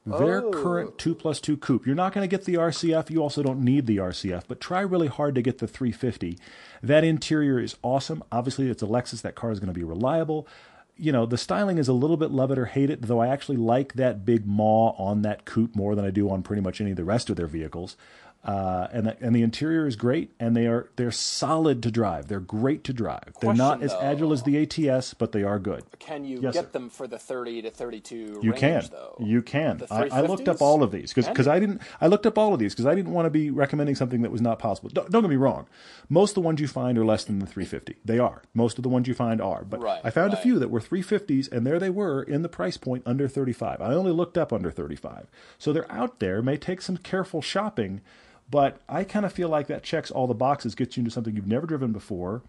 [0.06, 0.50] Their Oh.
[0.50, 1.86] current 2 plus 2 coupe.
[1.86, 3.10] You're not going to get the RCF.
[3.10, 6.38] You also don't need the RCF, but try really hard to get the 350.
[6.82, 8.22] That interior is awesome.
[8.32, 9.20] Obviously, it's a Lexus.
[9.22, 10.46] That car is going to be reliable.
[10.96, 13.28] You know, the styling is a little bit love it or hate it, though I
[13.28, 16.80] actually like that big maw on that coupe more than I do on pretty much
[16.80, 17.96] any of the rest of their vehicles.
[18.42, 22.26] Uh, and the, and the interior is great, and they are they're solid to drive.
[22.28, 23.34] They're great to drive.
[23.42, 25.84] they're not as agile as the ATS, but they are good.
[25.98, 26.70] Can you Yes, get sir.
[26.70, 28.82] them for the 30 to 32 You range, can.
[28.90, 29.16] though?
[29.20, 29.82] You can.
[29.90, 31.82] I, I looked up all of these because Can I didn't.
[32.00, 34.30] I looked up all of these because I didn't want to be recommending something that
[34.32, 34.88] was not possible.
[34.88, 35.66] Don't, don't get me wrong.
[36.08, 37.96] Most of the ones you find are less than the 350.
[38.06, 38.40] They are.
[38.54, 39.64] Most of the ones you find are.
[39.64, 42.48] But Right, I found a few that were 350s, and there they were in the
[42.48, 43.82] price point under 35.
[43.82, 45.26] I only looked up under 35.
[45.58, 46.40] So they're out there.
[46.40, 48.00] May take some careful shopping,
[48.50, 51.34] but I kind of feel like that checks all the boxes, gets you into something
[51.36, 52.42] you've never driven before.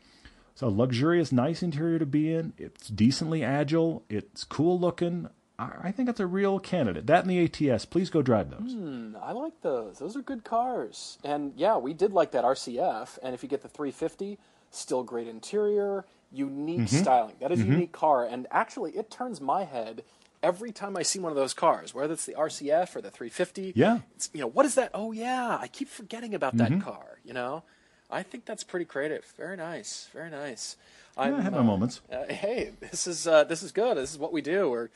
[0.54, 2.54] It's a luxurious, nice interior to be in.
[2.58, 4.04] It's decently agile.
[4.10, 5.28] It's cool looking.
[5.58, 7.08] I I think that's a real candidate.
[7.08, 7.86] That and the ATS.
[7.86, 8.76] Please go drive those.
[9.22, 10.00] I like those.
[10.00, 11.20] Those are good cars.
[11.24, 13.18] And yeah, we did like that RCF.
[13.24, 14.40] And if you get the 350,
[14.72, 16.98] still great interior, unique Mm-hmm.
[16.98, 17.36] styling.
[17.40, 18.26] That is a unique car.
[18.26, 20.04] And actually, it turns my head
[20.44, 23.74] every time I see one of those cars, whether it's the RCF or the 350.
[23.76, 23.88] Yeah.
[23.88, 23.98] Mm-hmm.
[24.16, 24.92] It's, you know, what is that?
[24.94, 25.58] Oh, yeah.
[25.60, 27.64] I keep forgetting about that car, you know?
[28.12, 29.26] I think that's pretty creative.
[29.38, 30.10] Very nice.
[30.14, 30.76] Very nice.
[31.18, 32.02] Yeah, I have my uh, moments.
[32.12, 33.98] uh, hey, this is uh, this is good.
[33.98, 34.70] This is what we do.
[34.70, 34.90] We're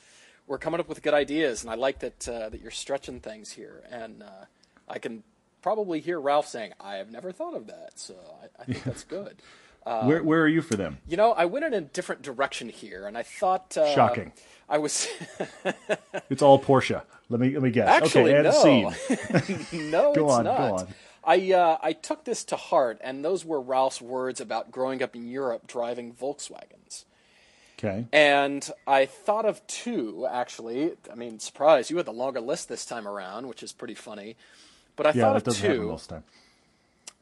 [0.47, 3.51] we're coming up with good ideas, and I like that uh, that you're stretching things
[3.51, 3.83] here.
[3.89, 4.45] And uh,
[4.87, 5.23] I can
[5.61, 9.03] probably hear Ralph saying, "I have never thought of that." So I, I think that's
[9.03, 9.41] good.
[9.85, 10.97] Where where are you for them?
[11.07, 14.31] You know, I went in a different direction here, and I thought uh, Shocking.
[14.67, 15.07] I was
[16.29, 17.01] It's all Porsche.
[17.29, 17.89] Let me let me guess.
[17.89, 18.95] actually okay, add no, a scene.
[19.91, 20.73] no, Go it's on, go not.
[20.73, 20.95] on.
[21.23, 25.15] I uh, I took this to heart, and those were Ralph's words about growing up
[25.15, 27.05] in Europe driving Volkswagens.
[27.77, 28.05] Okay.
[28.13, 30.93] And I thought of two, actually.
[31.11, 34.37] I mean, surprise, you had the longer list this time around, which is pretty funny.
[34.95, 36.23] But I Yeah, thought of two, most time.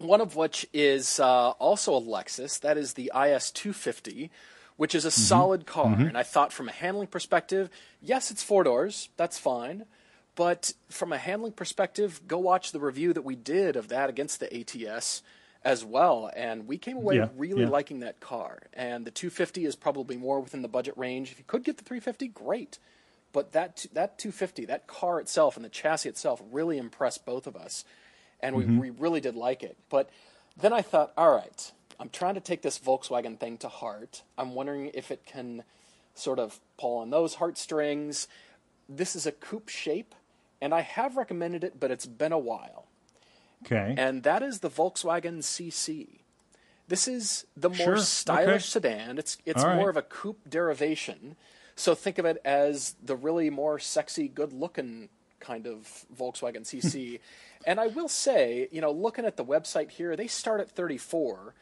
[0.03, 2.59] One of which is uh, also a Lexus.
[2.59, 4.29] That is the IS250,
[4.77, 5.95] which is a solid car.
[6.07, 7.69] And I thought from a handling perspective,
[8.01, 9.09] yes, it's four doors.
[9.17, 9.85] That's fine.
[10.35, 14.39] But from a handling perspective, go watch the review that we did of that against
[14.39, 15.21] the ATS
[15.63, 16.31] as well.
[16.35, 17.69] And we came away Yeah, really yeah.
[17.69, 18.63] liking that car.
[18.73, 21.31] And the 250 is probably more within the budget range.
[21.31, 22.79] If you could get the 350, great.
[23.31, 27.55] But that that 250, that car itself and the chassis itself really impressed both of
[27.55, 27.83] us.
[28.43, 28.77] And we, mm-hmm.
[28.77, 29.77] we really did like it.
[29.89, 30.09] But
[30.55, 34.21] then I thought, all right, I'm trying to take this Volkswagen thing to heart.
[34.37, 35.63] I'm wondering if it can
[36.13, 38.27] sort of pull on those heartstrings.
[38.87, 40.13] This is a coupe shape,
[40.61, 42.85] and I have recommended it, but it's been a while
[43.65, 43.95] Okay.
[43.97, 46.19] and that is the Volkswagen CC.
[46.89, 48.87] This is the more Sure, stylish okay.
[48.89, 49.17] sedan.
[49.17, 49.77] It's it's All right.
[49.77, 51.37] more of a coupe derivation,
[51.75, 55.09] So think of it as the really more sexy, good-looking
[55.43, 57.19] kind of Volkswagen CC.
[57.67, 61.53] and I will say, you know, looking at the website here, they start at 34.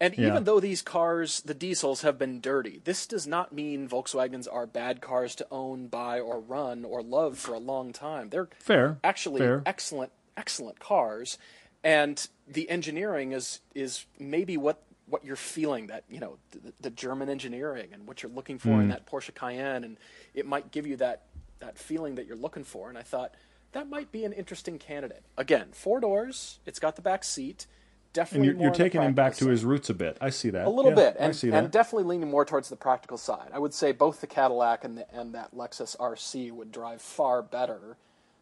[0.00, 0.26] And Yeah.
[0.28, 4.66] even though these cars, the diesels, have been dirty, this does not mean Volkswagens are
[4.66, 8.30] bad cars to own, buy, or run or love for a long time.
[8.30, 9.62] They're Fair, actually fair.
[9.64, 11.38] excellent, excellent cars.
[11.84, 16.90] And the engineering is is maybe what what you're feeling that you know the, the
[16.90, 18.80] German engineering and what you're looking for Hmm.
[18.82, 19.98] in that Porsche Cayenne, and
[20.34, 21.22] it might give you that
[21.62, 22.88] that feeling that you're looking for.
[22.90, 23.34] And I thought
[23.72, 25.22] that might be an interesting candidate.
[25.38, 26.58] Again, four doors.
[26.66, 27.66] It's got the back seat.
[27.66, 30.18] And Definitely you're, more you're taking him back practical to his roots a bit.
[30.20, 30.66] I see that.
[30.66, 31.72] A little Yeah, bit, I and, see and that.
[31.72, 33.48] definitely leaning more towards the practical side.
[33.54, 37.40] I would say both the Cadillac and the, and that Lexus RC would drive far
[37.40, 37.96] better.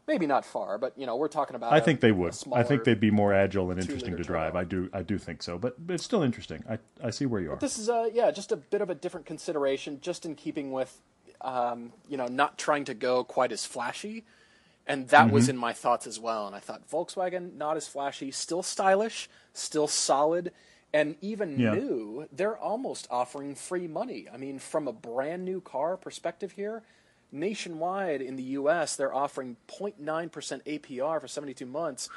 [0.08, 1.72] Maybe not far, but you know we're talking about.
[1.72, 2.34] I a- think they would.
[2.52, 4.54] I think they'd be more agile and interesting to drive.
[4.54, 4.58] turbo.
[4.58, 4.90] I do.
[4.92, 5.56] I do think so.
[5.56, 6.64] But, but it's still interesting.
[6.68, 7.56] I, I see where you are.
[7.58, 11.00] This is a yeah, just a bit of a different consideration, just in keeping with,
[11.40, 14.24] um, you know, not trying to go quite as flashy,
[14.86, 15.50] and that was Mm-hmm.
[15.50, 16.46] in my thoughts as well.
[16.46, 20.52] And I thought Volkswagen not as flashy, still stylish, still solid,
[20.92, 21.74] and even Yeah.
[21.74, 22.28] new.
[22.32, 24.26] They're almost offering free money.
[24.32, 26.82] I mean, from a brand new car perspective here.
[27.32, 30.00] Nationwide in the U.S., they're offering 0.9%
[30.64, 32.08] APR for 72 months,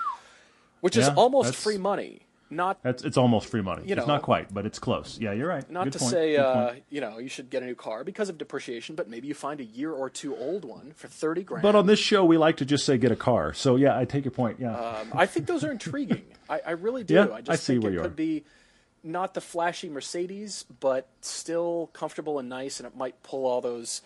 [0.81, 2.21] which is almost that's- free money.
[2.49, 3.84] Not That's it's almost free money.
[3.88, 5.17] You it's not quite, but it's close.
[5.19, 5.67] Yeah, you're right.
[5.71, 6.12] not Good to point.
[6.12, 9.27] say, uh, you know, you should get a new car because of depreciation, but maybe
[9.27, 11.63] you find a year or two old one for thirty grand.
[11.63, 13.53] But on this show, we like to just say get a car.
[13.53, 14.60] So yeah, I take your point.
[14.60, 14.75] Yeah.
[14.77, 16.25] um, I think those are intriguing.
[16.49, 17.15] I, I really do.
[17.15, 18.15] Yeah, I just I see think where it you could are.
[18.15, 18.43] be
[19.03, 24.01] not the flashy Mercedes, but still comfortable and nice, and it might pull all those,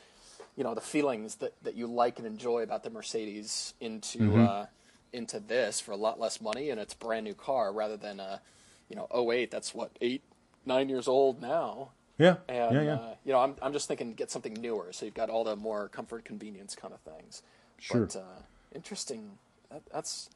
[0.55, 4.45] you know, the feelings that, that you like and enjoy about the Mercedes into Mm-hmm.
[4.47, 4.65] uh,
[5.13, 8.19] into this for a lot less money, and it's a brand new car rather than
[8.19, 8.41] a,
[8.89, 10.21] you know, 08, That's what eight,
[10.65, 11.89] nine years old now.
[12.17, 12.37] yeah.
[12.47, 12.81] And yeah.
[12.83, 12.93] Yeah.
[12.95, 15.55] Uh, you know, I'm I'm just thinking get something newer, so you've got all the
[15.55, 17.41] more comfort, convenience kind of things.
[17.79, 18.05] Sure.
[18.05, 18.41] But uh,
[18.73, 19.37] interesting.
[19.71, 20.29] That, that's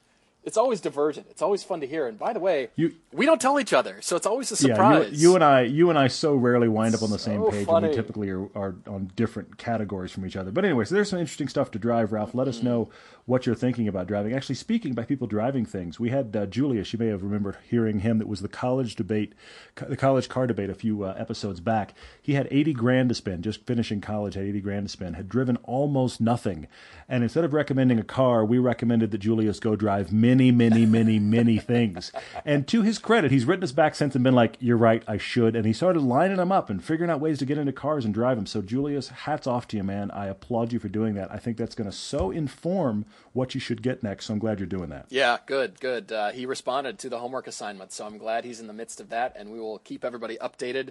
[0.44, 1.28] it's always divergent.
[1.30, 2.08] It's always fun to hear.
[2.08, 4.74] And by the way, You- we don't tell each other, so it's always a Yeah,
[4.76, 5.12] surprise.
[5.22, 7.50] you, you and I, you and I, so rarely wind up on the same So
[7.52, 7.90] page, and funny.
[7.90, 10.50] we typically are, are on different categories from each other.
[10.52, 12.34] But anyway, so there's some interesting stuff to drive, Ralph.
[12.34, 12.58] Let Mm-hmm.
[12.58, 12.90] us know
[13.26, 14.34] what you're thinking about driving.
[14.34, 16.92] Actually, speaking by people driving things, we had uh, Julius.
[16.92, 18.18] You may have remembered hearing him.
[18.18, 19.34] That was the college debate,
[19.76, 21.94] co- the college car debate a few uh, episodes back.
[22.22, 25.30] He had 80 grand to spend, just finishing college, had 80 grand to spend, had
[25.30, 26.68] driven almost nothing,
[27.08, 30.86] and instead of recommending a car, we recommended that Julius go drive many, many, many,
[30.86, 32.12] many many things.
[32.46, 35.18] And to his credit, he's written us back since and been like, "You're right, I
[35.18, 38.06] should." And he started lining them up and figuring out ways to get into cars
[38.06, 38.46] and drive them.
[38.46, 40.10] So Julius, hats off to you, man.
[40.12, 41.32] I applaud you for doing that.
[41.32, 44.26] I think that's going to so inform what you should get next.
[44.28, 45.06] So I'm glad you're doing that.
[45.10, 46.12] Yeah, good, good.
[46.12, 49.10] Uh, he responded to the homework assignment, so I'm glad he's in the midst of
[49.10, 50.90] that, and we will keep everybody updated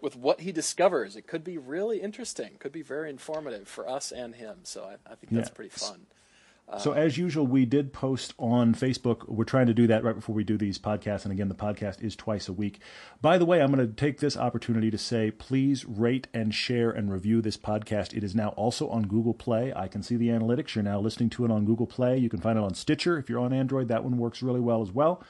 [0.00, 1.16] with what he discovers.
[1.16, 4.58] It could be really interesting, could be very informative for us and him.
[4.64, 5.54] So I, I think that's Yeah.
[5.54, 6.06] pretty fun.
[6.78, 9.28] So as usual, we did post on Facebook.
[9.28, 12.02] We're trying to do that right before we do these podcasts, and again, the podcast
[12.02, 12.80] is twice a week.
[13.22, 16.90] By the way, I'm going to take this opportunity to say, please rate and share
[16.90, 18.14] and review this podcast.
[18.14, 19.72] It is now also on Google Play.
[19.74, 20.74] I can see the analytics.
[20.74, 22.18] You're now listening to it on Google Play.
[22.18, 23.86] You can find it on Stitcher if you're on Android.
[23.86, 25.22] That one works really well as well.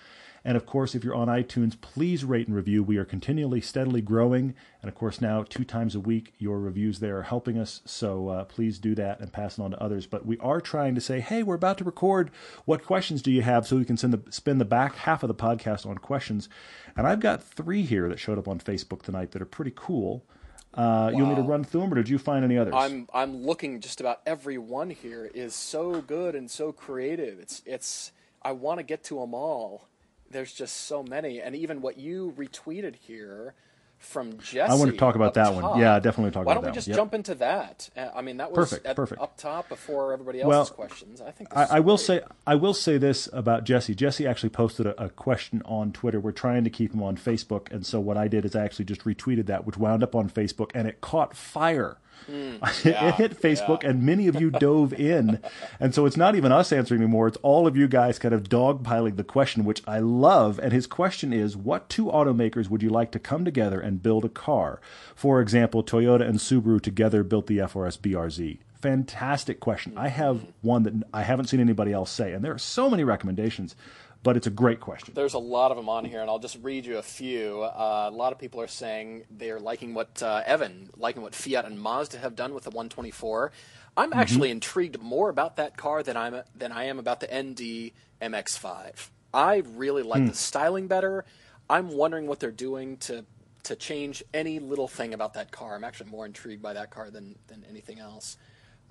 [0.47, 2.85] And of course, if you're on iTunes, please rate and review.
[2.85, 4.55] We are continually, steadily growing.
[4.81, 7.81] And of course, now two times a week, your reviews there are helping us.
[7.85, 10.07] So uh, please do that and pass it on to others.
[10.07, 12.31] But we are trying to say, hey, we're about to record.
[12.65, 13.67] What questions do you have?
[13.67, 16.49] So we can send the, spend the back half of the podcast on questions.
[16.97, 20.25] And I've got three here that showed up on Facebook tonight that are pretty cool.
[20.75, 22.75] Uh, You want me to run through them, or did you find any others?
[22.77, 27.41] I'm I'm looking just about every one here is so good and so creative.
[27.41, 29.89] It's it's I want to get to them all.
[30.31, 33.55] There's just so many, and even what you retweeted here
[33.99, 34.61] from Jesse.
[34.61, 35.79] I want to talk about that one.
[35.81, 36.61] Yeah, definitely talk Why about that.
[36.61, 36.89] Why don't we just.
[36.89, 36.97] Yep.
[36.97, 37.89] jump into that?
[38.15, 39.21] I mean, that was Perfect, at, perfect.
[39.21, 41.21] up top before everybody Well, else's questions.
[41.21, 43.95] I think I, I will say I will say this about Jesse.
[43.95, 46.21] Jesse actually posted a, a question on Twitter.
[46.21, 48.85] We're trying to keep him on Facebook, and so what I did is I actually
[48.85, 51.99] just retweeted that, which wound up on Facebook, and it caught fire.
[52.27, 52.57] Hmm.
[52.85, 53.91] yeah, it hit Facebook, yeah.
[53.91, 55.41] and many of you dove in,
[55.79, 57.29] and so it's not even us answering anymore.
[57.29, 60.59] It's all of you guys kind of dogpiling the question, which I love.
[60.59, 64.25] And his question is, what two automakers would you like to come together and build
[64.25, 64.81] a car?
[65.15, 68.59] For example, Toyota and Subaru together built the FRS BRZ.
[68.81, 69.95] Fantastic question.
[69.97, 70.51] I have hmm.
[70.63, 73.77] one that I haven't seen anybody else say, and there are so many recommendations,
[74.23, 75.15] but it's a great question.
[75.15, 77.63] There's a lot of them on here, and I'll just read you a few.
[77.63, 81.65] Uh, a lot of people are saying they're liking what uh, Evan, liking what Fiat
[81.65, 83.53] and Mazda have done with the 124.
[83.97, 84.19] I'm Mm-hmm.
[84.19, 89.09] actually intrigued more about that car than I'm than I am about the ND MX5.
[89.33, 90.29] I really like Hmm.
[90.29, 91.25] the styling better.
[91.69, 93.25] I'm wondering what they're doing to
[93.65, 95.75] to change any little thing about that car.
[95.75, 98.37] I'm actually more intrigued by that car than than anything else.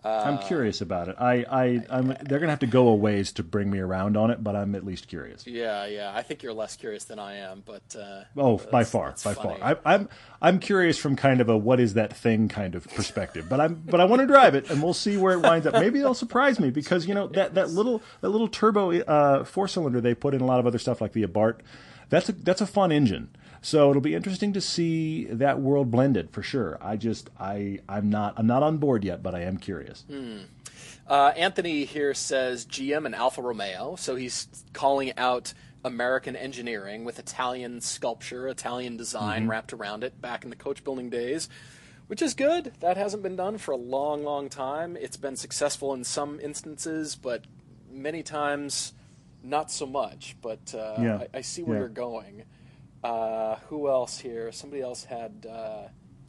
[0.06, 1.16] I'm curious about it.
[1.20, 4.30] I, I, I'm, they're gonna have to go a ways to bring me around on
[4.32, 5.48] it, but I'm at least curious.
[5.48, 6.12] Yeah, yeah.
[6.16, 9.60] I think you're less curious than I am, but uh, Oh, by far, by funny.
[9.60, 9.78] far.
[9.86, 10.10] I, I'm,
[10.42, 13.76] I'm curious from kind of a what is that thing kind of perspective, but I'm,
[13.86, 15.74] but I want to drive it, and we'll see where it winds up.
[15.74, 19.68] Maybe they'll surprise me because you know that that little that little turbo uh, four
[19.68, 21.60] cylinder they put in a lot of other stuff like the Abarth.
[22.10, 23.30] That's a that's a fun engine.
[23.66, 26.78] So it'll be interesting to see that world blended for sure.
[26.82, 30.06] I just I I'm not I'm not on board yet, but I am curious.
[31.08, 37.18] Uh, Anthony here says GM and Alfa Romeo, so he's calling out American engineering with
[37.18, 39.50] Italian sculpture, Italian design Mm-hmm.
[39.52, 41.50] wrapped around it back in the coach building days,
[42.06, 42.72] which is good.
[42.82, 44.96] That hasn't been done for a long, long time.
[44.96, 47.46] It's been successful in some instances, but
[47.92, 48.94] many times
[49.44, 50.36] not so much.
[50.40, 51.24] But uh, Yeah.
[51.34, 51.82] I, I see where Yeah.
[51.82, 52.44] you're going.
[53.06, 54.52] Uh, who else here?
[54.52, 55.88] Somebody else had uh,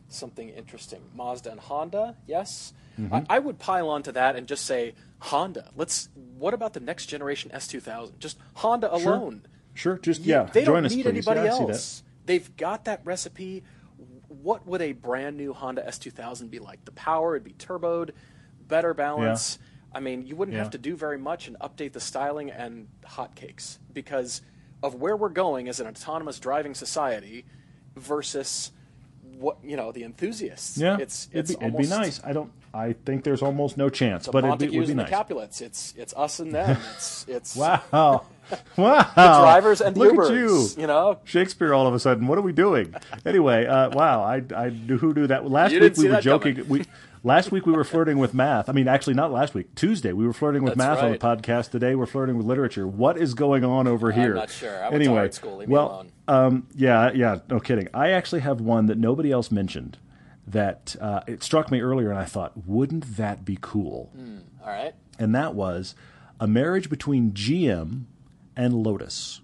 [0.09, 1.01] something interesting.
[1.15, 2.73] Mazda and Honda, yes.
[3.01, 3.15] Mm-hmm.
[3.15, 5.71] I, I would pile onto that and just say Honda.
[5.77, 6.09] Let's.
[6.39, 8.19] What about the next generation S2000?
[8.19, 9.43] Just Honda alone.
[9.75, 9.99] Sure, sure.
[9.99, 10.43] just You- yeah.
[10.45, 11.09] they join don't us, need please.
[11.29, 12.03] anybody Yeah, else.
[12.27, 13.63] They've got that recipe.
[14.29, 16.85] What would a brand new Honda S2000 be like?
[16.85, 18.11] The power, it'd be turboed,
[18.69, 19.59] better balance.
[19.95, 20.63] I mean, you wouldn't Yeah.
[20.63, 24.43] have to do very much and update the styling and hotcakes because
[24.83, 27.45] of where we're going as an autonomous driving society
[27.97, 28.73] versus
[29.39, 30.79] what you know the enthusiasts.
[30.79, 32.21] Yeah, it's it'd, it's be, it'd be nice.
[32.25, 32.51] I don't.
[32.75, 35.07] I think there's almost no chance, The but it'd be, Montagues would be and nice.
[35.11, 35.61] the Capulets.
[35.63, 36.77] It's it's us and them.
[36.95, 37.83] It's it's Wow,
[38.77, 38.99] wow!
[39.03, 40.27] the drivers and the Look Ubers.
[40.31, 40.35] at
[40.77, 41.73] you, You know, Shakespeare.
[41.75, 42.95] All of a sudden, what are we doing?
[43.27, 44.23] Anyway, uh, wow!
[44.23, 45.51] I I knew who knew that.
[45.51, 46.55] Last You week we were joking.
[46.57, 46.69] coming.
[46.69, 46.85] We
[47.27, 48.69] last week we were flirting with math.
[48.69, 49.75] I mean, actually, not last week.
[49.75, 51.71] Tuesday we were flirting with That's math on the podcast.
[51.71, 52.87] Today we're flirting with literature.
[52.87, 54.31] What is going on over here?
[54.31, 54.85] I'm not sure.
[54.85, 55.57] I anyway, school.
[55.59, 56.13] Leave me well, alone.
[56.29, 57.89] um, yeah, yeah, no kidding.
[57.93, 59.99] I actually have one that nobody else mentioned.
[60.49, 64.13] That uh, it struck me earlier, and I thought, wouldn't that be cool?
[64.65, 64.95] all right.
[65.19, 65.97] and that was
[66.39, 68.05] a marriage between GM
[68.57, 69.41] and Lotus.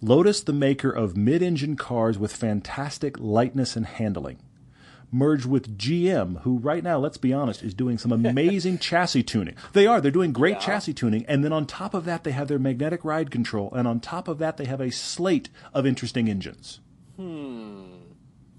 [0.00, 4.38] Lotus, the maker of mid engine cars with fantastic lightness and handling,
[5.12, 9.56] merged with GM, who right now, let's be honest, is doing some amazing chassis tuning.
[9.72, 12.48] They are, they're doing great chassis tuning, and then on top of that, they have
[12.48, 16.28] their magnetic ride control, and on top of that, they have a slate of interesting
[16.28, 16.80] engines.
[17.16, 17.84] Hmm.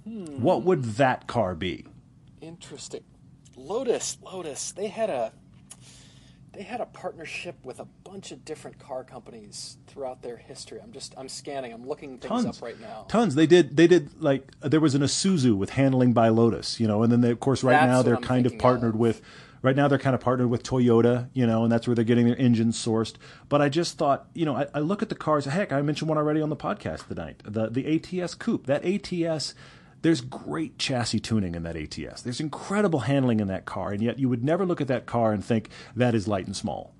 [0.04, 1.86] What would that car be?
[2.42, 3.04] Interesting.
[3.56, 4.72] Lotus, Lotus.
[4.72, 5.34] They had a
[6.54, 10.80] they had a partnership with a bunch of different car companies throughout their history.
[10.84, 11.72] I'm just I'm scanning.
[11.72, 13.06] I'm looking things tons up right now.
[13.08, 13.36] Tons.
[13.36, 13.78] They did.
[13.78, 17.22] They did like there was an Isuzu with handling by Lotus, you know, and then
[17.22, 19.00] they, of course right That's now they're I'm kind of thinking partnered of.
[19.00, 19.22] with.
[19.64, 22.26] Right now they're kind of partnered with Toyota, you know, and that's where they're getting
[22.26, 23.14] their engines sourced.
[23.48, 25.46] But I just thought, you know, I, I look at the cars.
[25.46, 27.44] Heck, I mentioned one already on the podcast tonight.
[27.46, 28.66] The the ATS Coupe.
[28.66, 29.54] That ATS.
[30.02, 32.22] There's great chassis tuning in that ATS.
[32.22, 35.32] There's incredible handling in that car, and yet you would never look at that car
[35.32, 36.96] and think that is light and small.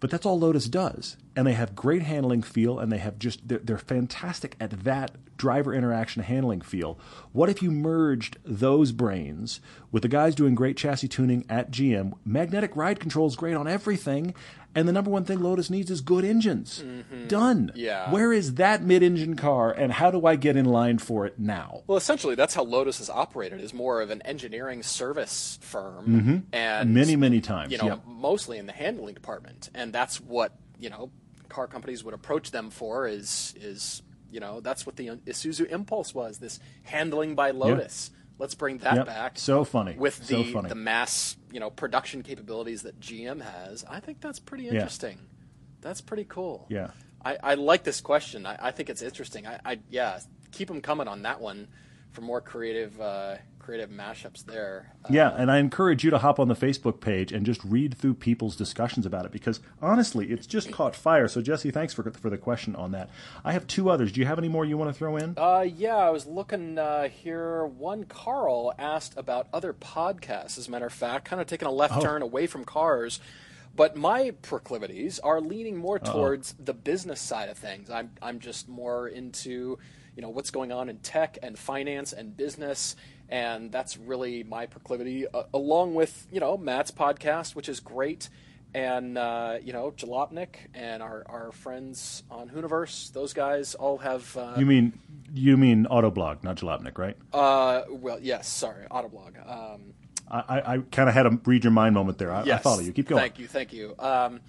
[0.00, 1.16] But that's all Lotus does.
[1.36, 5.10] And they have great handling feel and they have just they're, they're fantastic at that
[5.36, 6.98] driver interaction handling feel.
[7.32, 9.60] What if you merged those brains
[9.92, 12.14] with the guys doing great chassis tuning at GM?
[12.24, 14.34] Magnetic ride control is great on everything,
[14.74, 16.82] and the number one thing Lotus needs is good engines.
[16.82, 17.26] Mm-hmm.
[17.28, 17.70] Done.
[17.74, 18.10] Yeah.
[18.10, 21.82] Where is that mid-engine car and how do I get in line for it now?
[21.86, 23.60] Well, essentially, that's how Lotus is operated.
[23.60, 26.36] Is more of an engineering service firm, mm-hmm.
[26.54, 27.72] and Many, many times.
[27.72, 28.02] you know, Yep.
[28.06, 31.10] mostly in the handling department, and that's what you know
[31.48, 33.06] car companies would approach them for.
[33.06, 36.38] Is is you know that's what the Isuzu Impulse was.
[36.38, 38.10] This handling by Lotus.
[38.38, 39.06] Let's bring that Yep.
[39.06, 39.38] back.
[39.38, 39.94] So funny.
[39.96, 40.68] with So the funny.
[40.68, 43.84] the mass you know production capabilities that GM has.
[43.88, 45.18] I think that's pretty interesting.
[45.80, 46.66] That's pretty cool.
[46.68, 46.90] Yeah.
[47.24, 48.44] I, I like this question.
[48.46, 49.46] I, I think it's interesting.
[49.46, 50.20] I, I yeah,
[50.52, 51.68] keep them coming on that one
[52.12, 54.92] for more creative uh, creative mashups there.
[55.04, 57.98] Uh, Yeah, and I encourage you to hop on the Facebook page and just read
[57.98, 61.26] through people's discussions about it because honestly, it's just caught fire.
[61.26, 63.10] So Jesse, thanks for for the question on that.
[63.44, 64.12] I have two others.
[64.12, 65.34] Do you have any more you want to throw in?
[65.36, 67.66] Uh, yeah, I was looking uh, here.
[67.66, 70.56] One Carl asked about other podcasts.
[70.58, 73.18] As a matter of fact, kind of taking a left turn away from cars.
[73.74, 77.90] But my proclivities are leaning more towards the business side of things.
[77.90, 79.78] I'm I'm just more into
[80.16, 82.96] you know what's going on in tech and finance and business,
[83.28, 85.26] and that's really my proclivity.
[85.26, 88.28] Uh, along with you know Matt's podcast, which is great,
[88.74, 93.12] and uh, you know Jalopnik and our, our friends on Hooniverse.
[93.12, 94.36] Those guys all have.
[94.36, 94.98] Uh, You mean
[95.34, 97.16] you mean Autoblog, not Jalopnik, right?
[97.32, 98.48] uh, well, yes.
[98.48, 99.34] Sorry, Autoblog.
[99.48, 99.92] Um,
[100.28, 102.32] I, I, I kind of had a read your mind moment there.
[102.32, 102.92] I, I follow you.
[102.92, 103.20] Keep going.
[103.20, 103.46] Thank you.
[103.46, 103.94] Thank you.
[103.98, 104.40] Um,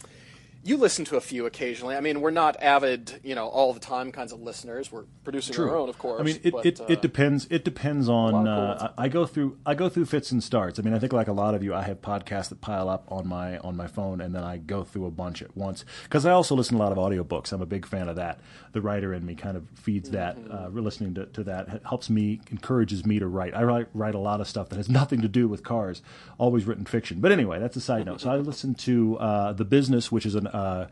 [0.68, 1.95] you listen to a few occasionally.
[1.95, 4.91] I mean, we're not avid, you know, all the time kinds of listeners.
[4.91, 5.70] We're producing True.
[5.70, 6.20] our own, of course.
[6.20, 7.47] I mean, it, but, it, uh, it depends.
[7.49, 8.32] It depends on.
[8.34, 8.91] cool Uh.
[8.97, 9.57] I go through.
[9.65, 10.78] I go through fits and starts.
[10.78, 13.05] I mean, I think like a lot of you, I have podcasts that pile up
[13.09, 15.86] on my on my phone, and then I go through a bunch at once.
[16.03, 17.53] Because I also listen to a lot of audiobooks.
[17.53, 18.41] I'm a big fan of that.
[18.74, 20.38] The writer in me kind of feeds that.
[20.38, 20.78] Mm-hmm.
[20.78, 23.55] Uh, listening to, to that It helps me, encourages me to write.
[23.55, 26.01] I write write a lot of stuff that has nothing to do with cars.
[26.38, 27.22] Always written fiction.
[27.22, 28.22] But anyway, that's a side note.
[28.22, 30.47] So I listen to uh, the business, which is an.
[30.57, 30.87] Uh,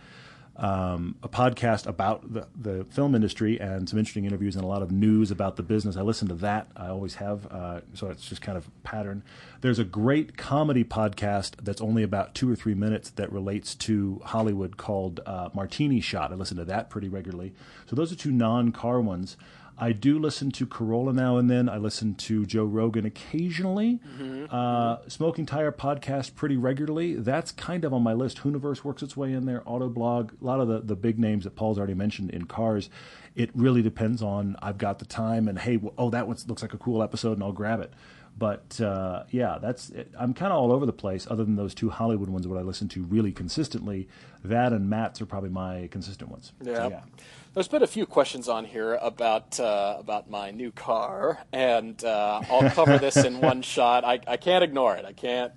[0.57, 4.81] um, a podcast about the, the film industry and some interesting interviews and a lot
[4.81, 5.97] of news about the business.
[5.97, 6.69] I listen to that.
[6.77, 7.45] I always have.
[7.51, 9.23] Uh, so it's just kind of pattern.
[9.61, 14.21] There's a great comedy podcast that's only about two or three minutes that relates to
[14.23, 16.31] Hollywood called uh, Martini Shot.
[16.31, 17.53] I listen to that pretty regularly.
[17.85, 19.35] So those are two non car ones.
[19.77, 21.67] I do listen to Carolla now and then.
[21.67, 23.99] I listen to Joe Rogan occasionally.
[24.49, 27.15] Uh, Smoking Tire podcast pretty regularly.
[27.15, 28.37] That's kind of on my list.
[28.43, 29.61] Hooniverse works its way in there.
[29.61, 32.89] Autoblog, a lot of the, the big names that Paul's already mentioned in cars.
[33.35, 36.73] It really depends on I've got the time and hey, oh that one looks like
[36.73, 37.91] a cool episode and I'll grab it.
[38.37, 40.11] But uh, yeah, that's it.
[40.19, 41.25] I'm kind of all over the place.
[41.29, 44.09] Other than those two Hollywood ones, what I listen to really consistently,
[44.43, 46.51] that and Matt's are probably my consistent ones.
[46.63, 46.87] So, Yeah.
[46.89, 46.99] yeah.
[47.53, 52.41] There's been a few questions on here about uh, about my new car, and uh,
[52.51, 54.03] I'll cover this in one shot.
[54.03, 55.05] I, I can't ignore it.
[55.05, 55.53] I can't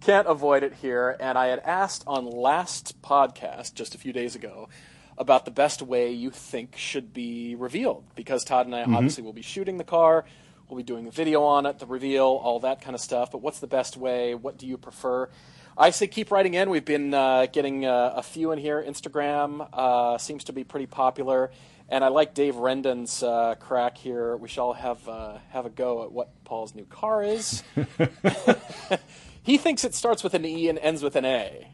[0.00, 1.16] can't avoid it here.
[1.20, 4.68] And I had asked on last podcast just a few days ago
[5.16, 9.32] about the best way you think should be revealed, because Todd and I obviously will
[9.32, 10.24] be shooting the car,
[10.68, 13.30] we'll be doing a video on it, the reveal, all that kind of stuff.
[13.30, 14.34] But what's the best way?
[14.34, 15.28] What do you prefer?
[15.76, 16.70] I say keep writing in.
[16.70, 18.82] We've been uh, getting uh, a few in here.
[18.86, 21.52] Instagram uh, seems to be pretty popular,
[21.88, 24.36] and I like Dave Rendon's uh, crack here.
[24.36, 27.62] We shall have uh, have a go at what Paul's new car is.
[29.42, 31.68] he thinks it starts with an E and ends with an A,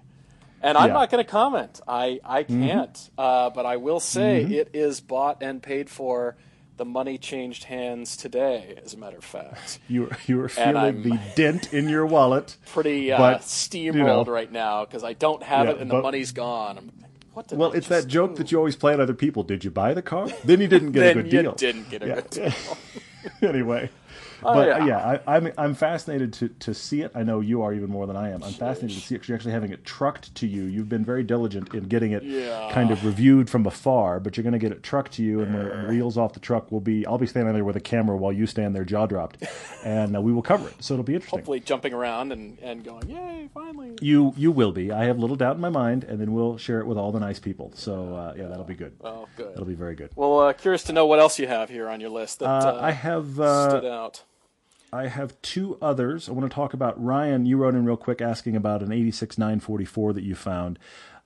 [0.63, 0.93] and I'm Yeah.
[0.95, 1.81] not going to comment.
[1.89, 6.37] I I can't, uh, but I will say it is bought and paid for.
[6.77, 9.79] The money changed hands today, as a matter of fact.
[9.89, 12.57] You were, you were feeling the dent in your wallet.
[12.67, 14.25] pretty uh, But, steamrolled you know.
[14.25, 16.79] right now because I don't have Yeah, it and the money's gone.
[16.79, 16.91] I'm,
[17.33, 19.43] what Well, it's that joke that you always play on other people.
[19.45, 20.29] Did you buy the car?
[20.45, 21.53] Then you didn't get a good you deal.
[21.55, 22.15] didn't get a Yeah.
[22.17, 22.53] good deal.
[23.43, 23.91] anyway.
[24.55, 24.87] but yeah.
[24.87, 27.11] yeah, I, I'm I'm fascinated to, to see it.
[27.15, 28.43] I know you are even more than I am.
[28.45, 30.65] I'm fascinated to see it you're actually having it trucked to you.
[30.65, 32.71] You've been very diligent in getting it Yeah.
[32.73, 35.55] kind of reviewed from afar, but you're going to get it trucked to you, and
[35.55, 38.17] when it wheels off the truck, will be I'll be standing there with a camera
[38.17, 39.43] while you stand there jaw dropped,
[39.85, 40.75] and uh, we will cover it.
[40.81, 41.39] So it'll be interesting.
[41.41, 43.97] Hopefully, jumping around and, and going, yay, finally.
[44.01, 44.93] You you will be.
[44.93, 47.21] I have little doubt in my mind, and then we'll share it with all the
[47.21, 47.73] nice people.
[47.75, 48.93] So uh, yeah, that'll be good.
[49.03, 49.53] Oh, good.
[49.53, 50.11] That'll be very good.
[50.17, 52.75] Well, uh, curious to know what else you have here on your list that Uh,
[52.75, 54.23] uh, I have uh, stood out.
[54.95, 56.29] I have two others.
[56.29, 57.47] I want to talk about Ryan.
[57.47, 60.79] You wrote in real quick asking about an 86 944 that you found.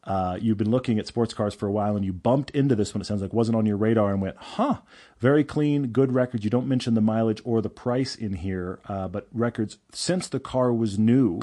[0.04, 2.94] Uh, you've been looking at sports cars for a while and you bumped into this
[2.94, 3.02] one.
[3.02, 4.78] It sounds like wasn't on your radar and went, huh,
[5.18, 6.44] very clean, good records.
[6.44, 10.40] You don't mention the mileage or the price in here, uh, but records since the
[10.40, 11.42] car was new.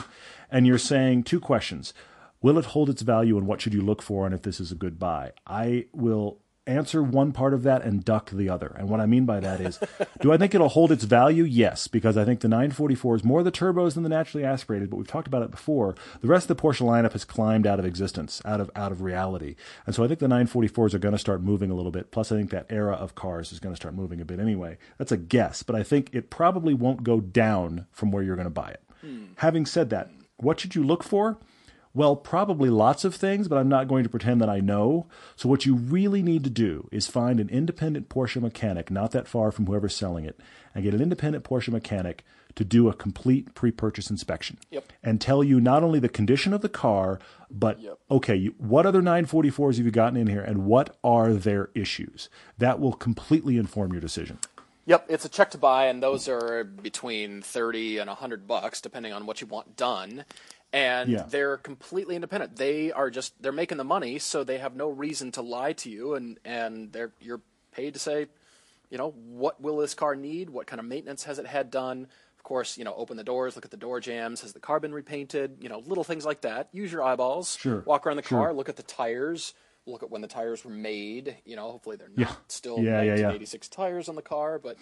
[0.50, 1.94] And you're saying two questions.
[2.42, 4.72] Will it hold its value and what should you look for and if this is
[4.72, 5.34] a good buy?
[5.46, 8.76] I will answer one part of that and duck the other.
[8.78, 9.80] And what I mean by that is,
[10.22, 11.44] do I think it'll hold its value?
[11.44, 14.98] Yes, because I think the 944 is more the turbos than the naturally aspirated, but
[14.98, 15.96] we've talked about it before.
[16.22, 19.02] The rest of the Porsche lineup has climbed out of existence, out of out of
[19.02, 19.56] reality.
[19.86, 22.12] And so I think the 944s are going to start moving a little bit.
[22.12, 24.78] Plus I think that era of cars is going to start moving a bit anyway.
[24.98, 28.46] That's a guess, but I think it probably won't go down from where you're going
[28.46, 28.82] to buy it.
[29.02, 29.26] Hmm.
[29.38, 31.38] Having said that, what should you look for?
[31.96, 35.08] Well, probably lots of things, but I'm not going to pretend that I know.
[35.38, 39.30] So, what you really need to do is find an independent Porsche mechanic, not that
[39.30, 40.38] far from whoever's selling it,
[40.76, 42.26] and get an independent Porsche mechanic
[42.56, 44.60] to do a complete pre purchase inspection.
[44.72, 44.92] Yep.
[45.04, 47.18] And tell you not only the condition of the car,
[47.50, 47.98] but Yep.
[48.12, 52.30] okay, you, what other 944s have you gotten in here and what are their issues?
[52.58, 54.40] That will completely inform your decision.
[54.88, 59.14] Yep, it's a check to buy, and those are between thirty and hundred bucks, depending
[59.14, 60.26] on what you want done.
[60.74, 61.24] And Yeah.
[61.30, 62.58] they're completely independent.
[62.58, 65.90] They are just they're making the money, so they have no reason to lie to
[65.90, 67.42] you, and and they're you're
[67.72, 68.28] paid to say,
[68.90, 70.50] you know, what will this car need?
[70.50, 72.08] What kind of maintenance has it had done?
[72.38, 74.42] Of course, you know, open the doors, look at the door jambs.
[74.42, 75.58] Has the car been repainted?
[75.62, 76.70] You know, little things like that.
[76.74, 77.58] Use your eyeballs.
[77.60, 78.54] Sure, Walk around the car, sure.
[78.54, 79.54] look at the tires.
[79.88, 81.38] Look at when the tires were made.
[81.46, 82.36] You know, hopefully they're not Yeah.
[82.48, 83.28] still Yeah, yeah, yeah.
[83.30, 84.78] 1986 tires on the car, but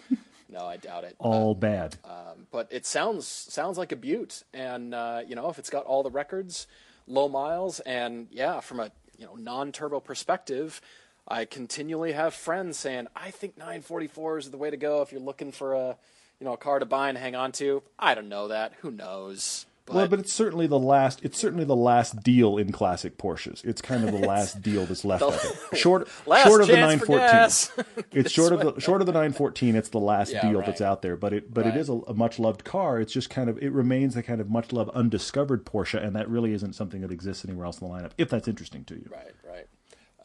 [0.54, 1.16] no, I doubt it.
[1.20, 1.98] All bad.
[2.06, 5.86] Um, but it sounds sounds like a beaut, and uh, you know if it's got
[5.86, 6.68] all the records,
[7.08, 10.80] low miles, and yeah, from a you know non-turbo perspective,
[11.28, 15.22] I continually have friends saying I think 944 is the way to go if you're
[15.22, 15.98] looking for a
[16.40, 17.82] you know a car to buy and hang on to.
[17.98, 18.74] I don't know that.
[18.82, 19.66] Who knows?
[19.86, 21.20] But, well, but it's certainly the last.
[21.24, 23.66] It's certainly the last deal in classic Porsches.
[23.66, 25.78] It's kind of the last deal that's left of it.
[25.78, 28.06] Short, short of the 914.
[28.14, 29.76] It's short of the short of the 914.
[29.76, 30.66] It's the last Yeah, deal right.
[30.66, 31.18] that's out there.
[31.18, 31.76] But it but Right.
[31.76, 33.00] it is a, a much loved car.
[33.02, 36.30] It's just kind of it remains the kind of much loved undiscovered Porsche, and that
[36.30, 38.12] really isn't something that exists anywhere else in the lineup.
[38.18, 39.10] If that's interesting to you.
[39.12, 39.68] right, right.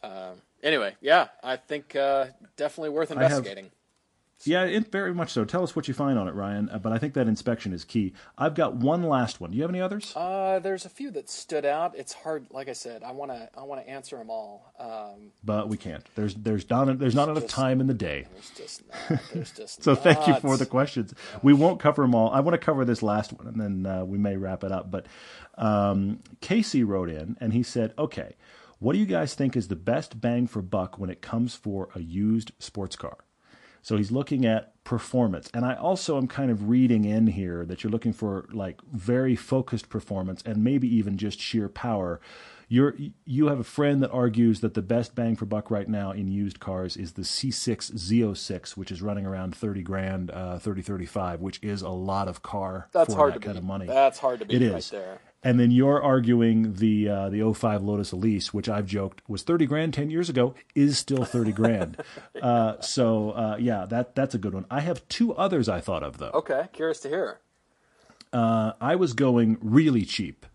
[0.01, 3.71] Um, anyway, yeah, I think uh, definitely worth investigating.
[4.45, 5.43] Yeah, it, very much so.
[5.43, 6.69] Tell us what you find on it, Ryan.
[6.69, 8.13] Uh, but I think that inspection is key.
[8.37, 9.51] I've got one last one.
[9.51, 10.13] Do you have any others?
[10.15, 11.93] Uh, there's a few that stood out.
[11.97, 13.03] It's hard, like I said.
[13.03, 14.73] I wanna, I wanna answer them all.
[14.79, 16.03] Um, but we can't.
[16.15, 18.27] There's there's not there's not enough just- time in the day.
[18.31, 19.83] there's just, not, there's just.
[19.83, 21.13] So thank you for the questions.
[21.43, 22.29] We won't cover them all.
[22.31, 24.89] I want to cover this last one, and then uh, we may wrap it up.
[24.89, 25.05] But
[25.57, 28.35] um, Casey wrote in, and he said, "Okay,
[28.79, 31.89] what do you guys think is the best bang for buck when it comes for
[31.93, 33.17] a used sports car?"
[33.81, 37.83] So he's looking at performance, and I also am kind of reading in here that
[37.83, 42.19] you're looking for like very focused performance and maybe even just sheer power.
[42.71, 46.11] You're you have a friend that argues that the best bang for buck right now
[46.11, 50.83] in used cars is the C6 Z06, which is running around 30 grand, uh, 30
[50.83, 53.59] 35, which is a lot of car That's for hard that to kind beat.
[53.59, 53.85] of money.
[53.87, 54.71] That's hard to beat it is.
[54.73, 55.19] right there.
[55.41, 59.65] And then you're arguing the uh, the 05 Lotus Elise, which I've joked was 30
[59.67, 62.03] grand 10 years ago, is still 30 grand.
[62.41, 64.65] uh, so uh, yeah, that that's a good one.
[64.69, 66.31] I have two others I thought of though.
[66.33, 67.39] Okay, curious to hear.
[68.33, 70.45] Uh, I was going really cheap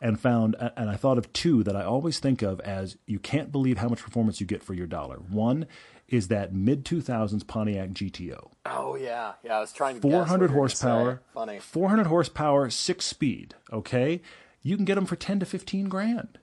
[0.00, 3.50] and found and I thought of two that I always think of as you can't
[3.50, 5.16] believe how much performance you get for your dollar.
[5.16, 5.66] One
[6.08, 8.50] is that mid 2000s Pontiac GTO.
[8.66, 9.58] Oh yeah, yeah.
[9.58, 10.00] I was trying to.
[10.00, 11.22] guess what 400 you were horsepower.
[11.34, 11.58] Funny.
[11.58, 13.54] 400 horsepower, six speed.
[13.72, 14.22] Okay,
[14.62, 16.38] you can get them for 10 to 15 grand.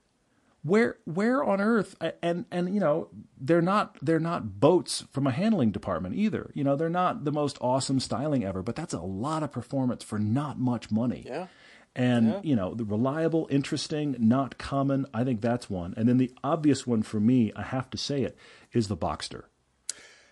[0.64, 1.96] Where where on earth?
[2.24, 3.10] And and you know
[3.40, 6.52] they're not they're not boats from a handling department either.
[6.56, 10.04] You know they're not the most awesome styling ever, but that's a lot of performance
[10.04, 11.24] for not much money.
[11.28, 11.48] Yeah.
[11.96, 15.06] And you know the reliable, interesting, not common.
[15.14, 15.94] I think that's one.
[15.96, 18.36] And then the obvious one for me, I have to say it,
[18.74, 19.44] is the Boxster.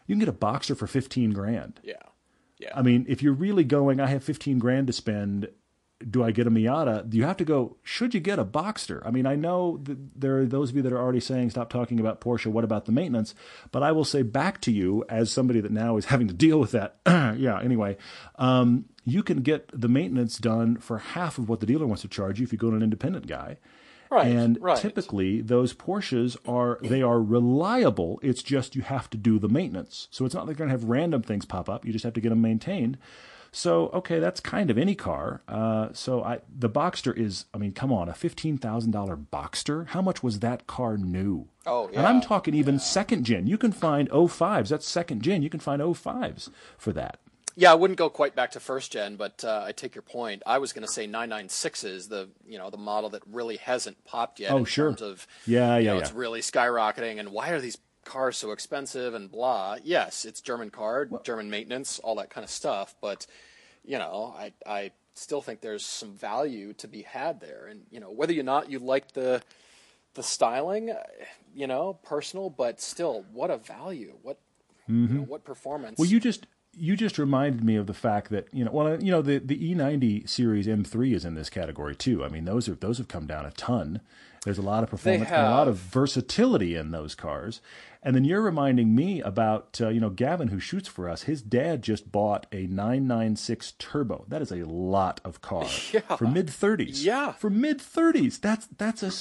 [0.08, 1.80] You can get a boxer for 15 grand.
[1.84, 1.94] Yeah.
[2.60, 2.72] Yeah.
[2.76, 5.50] I mean, if you're really going, I have 15 grand to spend.
[6.10, 7.14] Do I get a Miata?
[7.14, 7.78] You have to go.
[7.82, 9.02] Should you get a Boxster?
[9.06, 11.70] I mean, I know that there are those of you that are already saying, "Stop
[11.70, 13.34] talking about Porsche." What about the maintenance?
[13.72, 16.60] But I will say back to you, as somebody that now is having to deal
[16.60, 16.98] with that.
[17.06, 17.58] yeah.
[17.62, 17.96] Anyway,
[18.36, 22.10] um, you can get the maintenance done for half of what the dealer wants to
[22.10, 23.58] charge you if you go to an independent guy.
[24.14, 24.78] Right, And right.
[24.78, 28.20] typically those Porsches are they are reliable.
[28.22, 30.08] It's just you have to do the maintenance.
[30.12, 31.86] So it's not like you're gonna have random things pop up.
[31.86, 32.98] You just have to get them maintained.
[33.52, 35.42] So okay, that's kind of any car.
[35.48, 39.88] Uh, so I the Boxster is I mean, come on, a fifteen thousand dollar Boxster.
[39.90, 41.48] How much was that car new?
[41.66, 42.00] Oh, yeah.
[42.00, 43.48] And I'm talking even second gen.
[43.48, 44.68] You can find 05s.
[44.68, 45.42] That's second gen.
[45.44, 47.20] You can find 05s for that.
[47.56, 50.42] Yeah, I wouldn't go quite back to first gen, but uh, I take your point.
[50.46, 54.40] I was going to say 996 the you know the model that really hasn't popped
[54.40, 54.52] yet.
[54.52, 54.90] Oh, in sure.
[54.90, 56.02] Terms of Yeah, yeah, know, yeah.
[56.02, 59.78] It's really skyrocketing, and why are these cars so expensive and blah?
[59.84, 62.96] Yes, it's German car, German maintenance, all that kind of stuff.
[63.02, 63.28] But
[63.86, 68.00] you know, I I still think there's some value to be had there, and you
[68.00, 69.44] know whether or not you like the
[70.16, 70.94] the styling,
[71.56, 74.14] you know, personal, but still, what a value!
[74.22, 74.40] What
[74.88, 75.94] you know, what performance?
[75.94, 76.02] Mm-hmm.
[76.02, 76.46] Well, you just
[76.76, 79.58] you just reminded me of the fact that you know, well, you know, the the
[79.76, 82.24] E90 series M3 is in this category too.
[82.24, 84.02] I mean, those are those have come down a ton.
[84.44, 87.62] There's a lot of performance and a lot of versatility in those cars.
[88.06, 91.24] And then you're reminding me about uh, you know Gavin who shoots for us.
[91.24, 94.26] His dad just bought a 996 turbo.
[94.28, 97.04] That is a lot of car for mid 30s.
[97.06, 97.32] Yeah.
[97.32, 98.42] for mid 30s.
[98.42, 99.12] That's that's a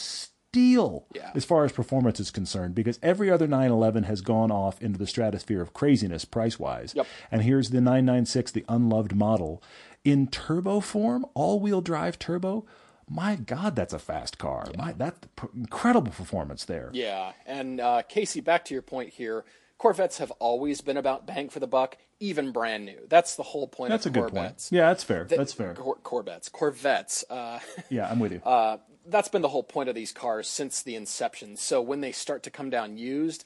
[0.62, 1.30] steal Yeah.
[1.34, 5.06] as far as performance is concerned because every other 911 has gone off into the
[5.06, 6.92] stratosphere of craziness price wise.
[6.94, 7.06] Yep.
[7.30, 9.62] And here's the 996, the unloved model,
[10.04, 12.66] in turbo form, all wheel drive turbo.
[13.08, 14.66] My God, that's a fast car.
[14.76, 15.18] My that's
[15.54, 16.90] incredible performance there.
[16.92, 19.44] Yeah, and uh, Casey, back to your point here.
[19.78, 23.00] Corvettes have always been about bang for the buck, even brand new.
[23.08, 24.68] That's the whole point That's a of good point.
[24.70, 25.24] Yeah, that's fair.
[25.24, 25.74] Th- that's fair.
[25.74, 27.24] Cor- Corvettes, Corvettes.
[27.30, 27.58] Uh,
[27.90, 28.40] Yeah, I'm with you.
[28.44, 28.76] uh,
[29.06, 31.56] that's been the whole point of these cars since the inception.
[31.56, 33.44] So when they start to come down used,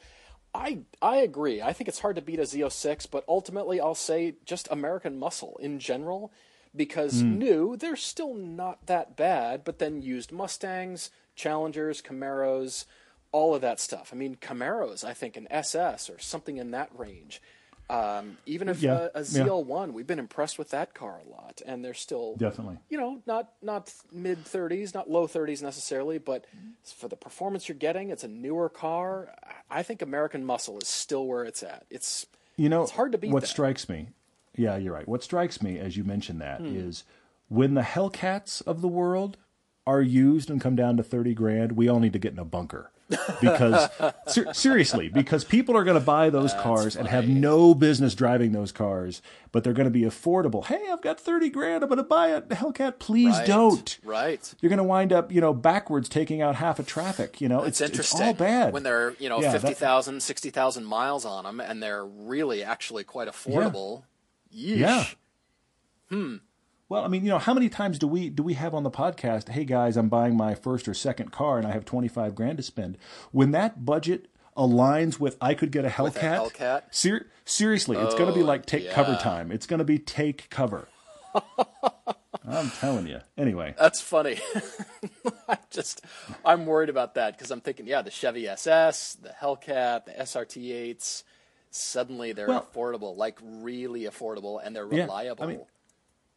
[0.55, 1.61] I I agree.
[1.63, 5.59] I think it's hard to beat a Z06, but ultimately I'll say just American muscle
[5.61, 6.33] in general,
[6.75, 7.39] because Hmm.
[7.39, 9.65] new they're still not that bad.
[9.65, 12.85] But then used Mustangs, Challengers, Camaros,
[13.33, 14.11] all of that stuff.
[14.13, 17.43] I mean Camaros, I think an SS or something in that range.
[17.89, 19.21] Um, even if Yeah, uh, a.
[19.21, 22.79] ZL1, we've been impressed with that car a lot, and they're still Definitely.
[22.89, 26.47] you know, not not mid 30s, not low 30s necessarily, but
[26.83, 29.33] for the performance you're getting, it's a newer car.
[29.71, 31.85] I think American Muscle is still where it's at.
[31.91, 32.27] It's
[32.57, 33.49] You know, it's hard to beat what that.
[33.49, 34.09] strikes me.
[34.57, 35.07] Yeah, you're right.
[35.07, 36.75] What strikes me as you mentioned that Hmm.
[36.77, 37.05] is
[37.49, 39.37] when the Hellcats of the world
[39.87, 42.45] are used and come down to 30 grand, we all need to get in a
[42.45, 42.91] bunker.
[43.41, 43.89] Because
[44.27, 48.53] ser- seriously, because people are going to buy those cars and have no business driving
[48.53, 50.65] those cars, but they're going to be affordable.
[50.65, 51.83] Hey, I've got 30 grand.
[51.85, 52.99] I'm going to buy a Hellcat.
[52.99, 53.99] Please Right, don't.
[54.05, 54.55] Right.
[54.61, 57.41] You're going to wind up, you know, backwards taking out half of traffic.
[57.41, 58.73] You know, It's, it's, interesting It's all bad.
[58.73, 63.05] when they're you know Yeah, that- 50,000, 60,000 miles on them, and they're really actually
[63.05, 64.03] quite affordable.
[64.53, 65.15] Yeesh.
[66.11, 66.37] Yeah.
[66.89, 68.91] Well, I mean, you know, how many times do we do we have on the
[68.91, 69.49] podcast?
[69.49, 72.63] Hey guys, I'm buying my first or second car, and I have 25 grand to
[72.63, 72.97] spend.
[73.33, 76.21] When that budget aligns with I could get a Hellcat.
[76.55, 76.83] Hellcat?
[76.93, 79.51] Ser- seriously, it's going to be oh, like take cover time.
[79.51, 80.89] It's going to be take cover.
[82.49, 83.19] I'm telling you.
[83.37, 84.39] Anyway, That's funny.
[85.49, 86.03] I just
[86.45, 91.25] I'm worried about that because I'm thinking, yeah, the Chevy SS, the Hellcat, the SRT8s.
[91.73, 95.47] Suddenly they're Well- affordable, like really affordable, and they're Yeah, I reliable.
[95.49, 95.61] mean,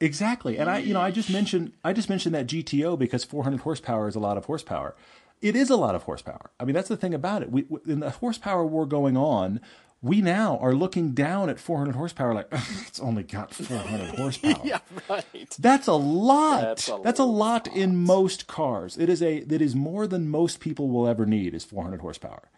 [0.02, 0.58] Exactly.
[0.58, 4.08] And I, you know, I just mentioned I just mentioned that GTO because 400 horsepower
[4.08, 4.96] is a lot of horsepower.
[5.42, 6.52] It is a lot of horsepower.
[6.60, 7.52] I mean, that's the thing about it.
[7.52, 9.60] We in the horsepower war going on,
[10.02, 12.48] we now are looking down at 400 horsepower like
[12.88, 14.62] it's only got 400 horsepower.
[14.64, 14.80] yeah,
[15.10, 15.56] right.
[15.60, 16.62] That's a lot.
[16.62, 18.98] That's That's a a, lot in most cars.
[18.98, 22.50] It is a that is more than most people will ever need is 400 horsepower.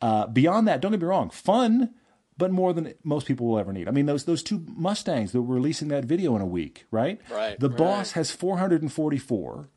[0.00, 1.94] Uh, beyond that, don't get me wrong, fun,
[2.38, 3.88] but more than most people will ever need.
[3.88, 7.20] I mean, those those two Mustangs that were releasing that video in a week, right?
[7.30, 7.78] Right, The right.
[7.78, 9.68] Boss has 444,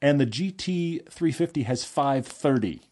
[0.00, 2.82] and the GT 350 has 530.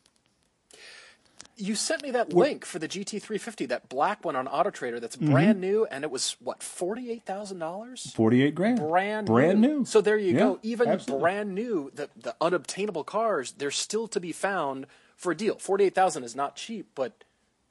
[1.60, 5.16] You sent me that link for the GT350, that black one on Auto Trader that's
[5.16, 5.32] mm-hmm.
[5.32, 8.12] brand new, and it was what forty-eight thousand dollars.
[8.14, 8.78] 48 grand.
[8.78, 9.78] Brand brand new.
[9.78, 9.84] new.
[9.84, 10.58] So there you Yeah, go.
[10.62, 11.20] Even absolutely.
[11.20, 14.86] brand new, the the unobtainable cars, they're still to be found
[15.16, 15.56] for a deal.
[15.58, 17.24] Forty-eight thousand is not cheap, but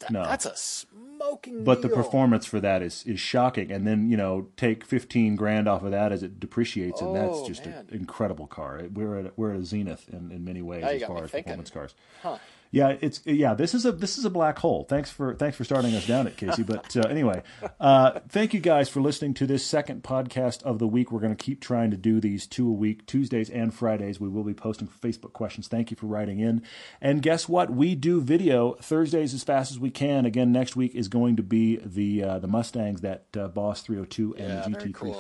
[0.10, 0.24] No.
[0.24, 1.64] that's a smoking.
[1.64, 5.68] But the performance for that is is shocking, and then you know take fifteen grand
[5.68, 7.88] off of that as it depreciates, and that's Oh, just man.
[7.90, 8.82] an incredible car.
[8.94, 11.44] We're at we're at a zenith in, in many ways as far as thinking.
[11.44, 11.96] performance cars.
[12.22, 12.38] Huh.
[12.72, 13.54] Yeah, it's yeah.
[13.54, 14.86] This is a this is a black hole.
[14.90, 16.64] Thanks for thanks for starting us down it, Casey.
[16.64, 17.42] But uh, anyway,
[17.80, 21.12] uh, thank you guys for listening to this second podcast of the week.
[21.12, 24.20] We're going to keep trying to do these two a week, Tuesdays and Fridays.
[24.20, 25.68] We will be posting Facebook questions.
[25.68, 26.62] Thank you for writing in.
[27.02, 27.70] And guess what?
[27.70, 30.26] We do video Thursdays as fast as we can.
[30.26, 34.36] Again, next week is going to be the uh, the Mustangs that uh, Boss 302
[34.36, 35.14] and Yeah, the GT cool.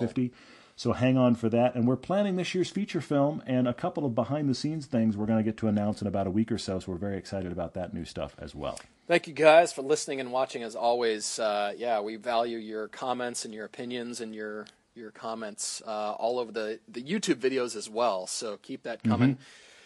[0.77, 0.83] 350.
[0.83, 1.75] So hang on for that.
[1.75, 5.17] And we're planning this year's feature film and a couple of behind the scenes things
[5.17, 6.79] we're going to get to announce in about a week or so.
[6.79, 8.79] So we're very excited about that new stuff as well.
[9.07, 10.63] Thank you guys for listening and watching.
[10.63, 14.65] As always, uh, yeah, we value your comments and your opinions and your
[14.95, 18.27] your comments uh, all over the the YouTube videos as well.
[18.27, 19.35] So keep that coming.
[19.35, 19.41] Mm-hmm.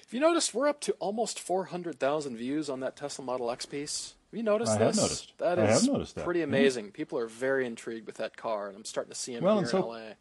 [0.08, 3.52] If you noticed, we're up to almost four hundred thousand views on that Tesla Model
[3.52, 4.16] X piece.
[4.32, 4.96] Have you noticed I this?
[4.96, 5.34] have noticed.
[5.38, 6.26] That I is have noticed that.
[6.26, 6.46] pretty Yeah.
[6.46, 6.92] amazing.
[6.92, 9.62] People are very intrigued with that car, and I'm starting to see them Well, here
[9.64, 10.14] and so- in LA.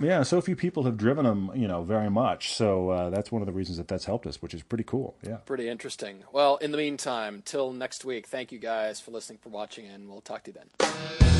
[0.00, 2.52] Yeah, so few people have driven them, you know, very much.
[2.52, 5.16] So uh, that's one of the reasons that that's helped us, which is pretty cool.
[5.22, 5.36] Yeah.
[5.46, 6.24] Pretty interesting.
[6.32, 10.08] Well, in the meantime, till next week, thank you guys for listening, for watching, and
[10.08, 11.33] we'll talk to you then.